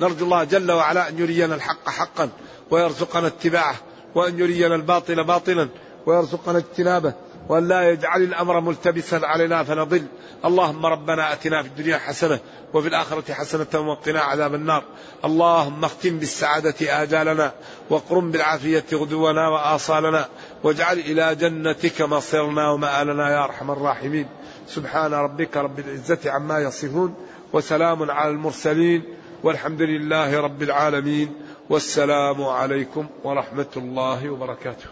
نرجو 0.00 0.24
الله 0.24 0.44
جل 0.44 0.72
وعلا 0.72 1.08
أن 1.08 1.18
يرينا 1.18 1.54
الحق 1.54 1.88
حقا 1.88 2.30
ويرزقنا 2.70 3.26
اتباعه 3.26 3.74
وأن 4.14 4.38
يرينا 4.38 4.74
الباطل 4.74 5.24
باطلا 5.24 5.68
ويرزقنا 6.06 6.58
اجتنابه 6.58 7.12
وأن 7.48 7.68
لا 7.68 7.90
يجعل 7.90 8.22
الأمر 8.22 8.60
ملتبسا 8.60 9.20
علينا 9.22 9.64
فنضل. 9.64 10.06
اللهم 10.44 10.86
ربنا 10.86 11.32
أتنا 11.32 11.62
في 11.62 11.68
الدنيا 11.68 11.98
حسنة 11.98 12.38
وفي 12.74 12.88
الآخرة 12.88 13.32
حسنة 13.32 13.80
وقنا 13.90 14.20
عذاب 14.20 14.54
النار. 14.54 14.84
اللهم 15.24 15.84
اختم 15.84 16.18
بالسعادة 16.18 17.02
آجالنا 17.02 17.52
وقرم 17.90 18.30
بالعافية 18.30 18.84
غدونا 18.92 19.48
وآصالنا 19.48 20.28
واجعل 20.62 20.98
إلى 20.98 21.34
جنتك 21.34 22.02
مصيرنا 22.02 22.70
ومآلنا 22.70 23.30
يا 23.30 23.44
أرحم 23.44 23.70
الراحمين. 23.70 24.26
سبحان 24.68 25.14
ربك 25.14 25.56
رب 25.56 25.78
العزة 25.78 26.30
عما 26.30 26.58
يصفون 26.58 27.14
وسلام 27.52 28.10
على 28.10 28.30
المرسلين 28.30 29.02
والحمد 29.42 29.82
لله 29.82 30.40
رب 30.40 30.62
العالمين. 30.62 31.34
والسلام 31.70 32.44
عليكم 32.44 33.06
ورحمة 33.24 33.72
الله 33.76 34.30
وبركاته. 34.30 34.86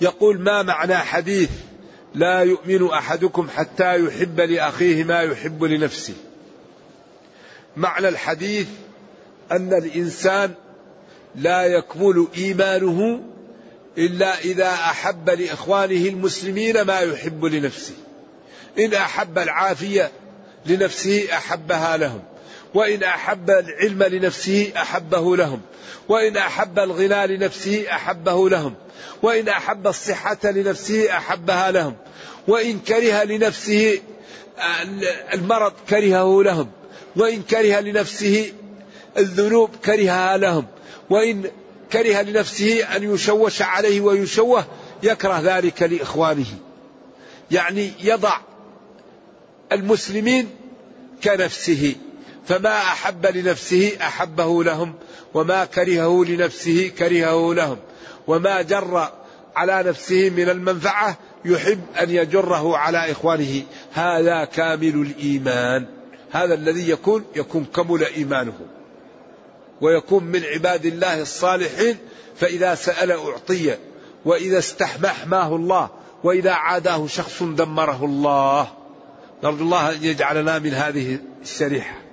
يقول 0.00 0.40
ما 0.40 0.62
معنى 0.62 0.96
حديث 0.96 1.50
لا 2.14 2.40
يؤمن 2.40 2.90
أحدكم 2.90 3.48
حتى 3.54 4.04
يحب 4.04 4.40
لأخيه 4.40 5.04
ما 5.04 5.20
يحب 5.22 5.64
لنفسه؟ 5.64 6.14
معنى 7.76 8.08
الحديث 8.08 8.68
أن 9.52 9.72
الإنسان 9.72 10.54
لا 11.34 11.62
يكمل 11.66 12.26
إيمانه 12.36 13.20
إلا 13.98 14.38
إذا 14.38 14.68
أحب 14.68 15.30
لإخوانه 15.30 16.08
المسلمين 16.08 16.82
ما 16.82 17.00
يحب 17.00 17.44
لنفسه. 17.44 17.94
إن 18.78 18.94
أحب 18.94 19.38
العافية 19.38 20.10
لنفسه 20.66 21.28
أحبها 21.32 21.96
لهم. 21.96 22.22
وإن 22.74 23.02
أحب 23.02 23.50
العلم 23.50 24.02
لنفسه 24.02 24.72
أحبه 24.76 25.36
لهم. 25.36 25.60
وإن 26.08 26.36
أحب 26.36 26.78
الغنى 26.78 27.36
لنفسه 27.36 27.84
أحبه 27.90 28.48
لهم. 28.48 28.74
وإن 29.22 29.48
أحب 29.48 29.86
الصحة 29.86 30.38
لنفسه 30.44 31.16
أحبها 31.16 31.70
لهم. 31.70 31.96
وإن 32.48 32.78
كره 32.78 33.24
لنفسه 33.24 34.00
المرض 35.34 35.72
كرهه 35.88 36.42
لهم. 36.42 36.70
وإن 37.16 37.42
كره 37.42 37.80
لنفسه 37.80 38.52
الذنوب 39.18 39.70
كرهها 39.84 40.36
لهم. 40.36 40.66
وإن 41.10 41.50
كره 41.96 42.22
لنفسه 42.22 42.96
أن 42.96 43.14
يشوش 43.14 43.62
عليه 43.62 44.00
ويشوه 44.00 44.64
يكره 45.02 45.40
ذلك 45.40 45.82
لإخوانه. 45.82 46.46
يعني 47.50 47.92
يضع 48.02 48.36
المسلمين 49.72 50.50
كنفسه 51.24 51.94
فما 52.48 52.78
أحب 52.78 53.26
لنفسه 53.26 53.92
أحبه 54.00 54.64
لهم 54.64 54.94
وما 55.34 55.64
كرهه 55.64 56.24
لنفسه 56.24 56.92
كرهه 56.98 57.54
لهم. 57.54 57.78
وما 58.26 58.62
جر 58.62 59.08
على 59.56 59.82
نفسه 59.88 60.30
من 60.30 60.48
المنفعة 60.48 61.18
يحب 61.44 61.80
أن 62.00 62.10
يجره 62.10 62.76
على 62.76 63.12
إخوانه. 63.12 63.62
هذا 63.92 64.44
كامل 64.44 64.94
الإيمان. 64.94 65.86
هذا 66.30 66.54
الذي 66.54 66.90
يكون 66.90 67.24
يكون 67.36 67.64
كمل 67.64 68.04
إيمانه. 68.04 68.75
ويكون 69.80 70.24
من 70.24 70.44
عباد 70.44 70.86
الله 70.86 71.22
الصالحين 71.22 71.96
فإذا 72.36 72.74
سأل 72.74 73.12
أعطي 73.12 73.76
وإذا 74.24 74.58
استحمى 74.58 75.08
حماه 75.08 75.56
الله 75.56 75.90
وإذا 76.24 76.52
عاداه 76.52 77.06
شخص 77.06 77.42
دمره 77.42 78.04
الله. 78.04 78.68
نرجو 79.44 79.64
الله 79.64 79.92
أن 79.92 80.04
يجعلنا 80.04 80.58
من 80.58 80.74
هذه 80.74 81.18
الشريحة. 81.42 82.05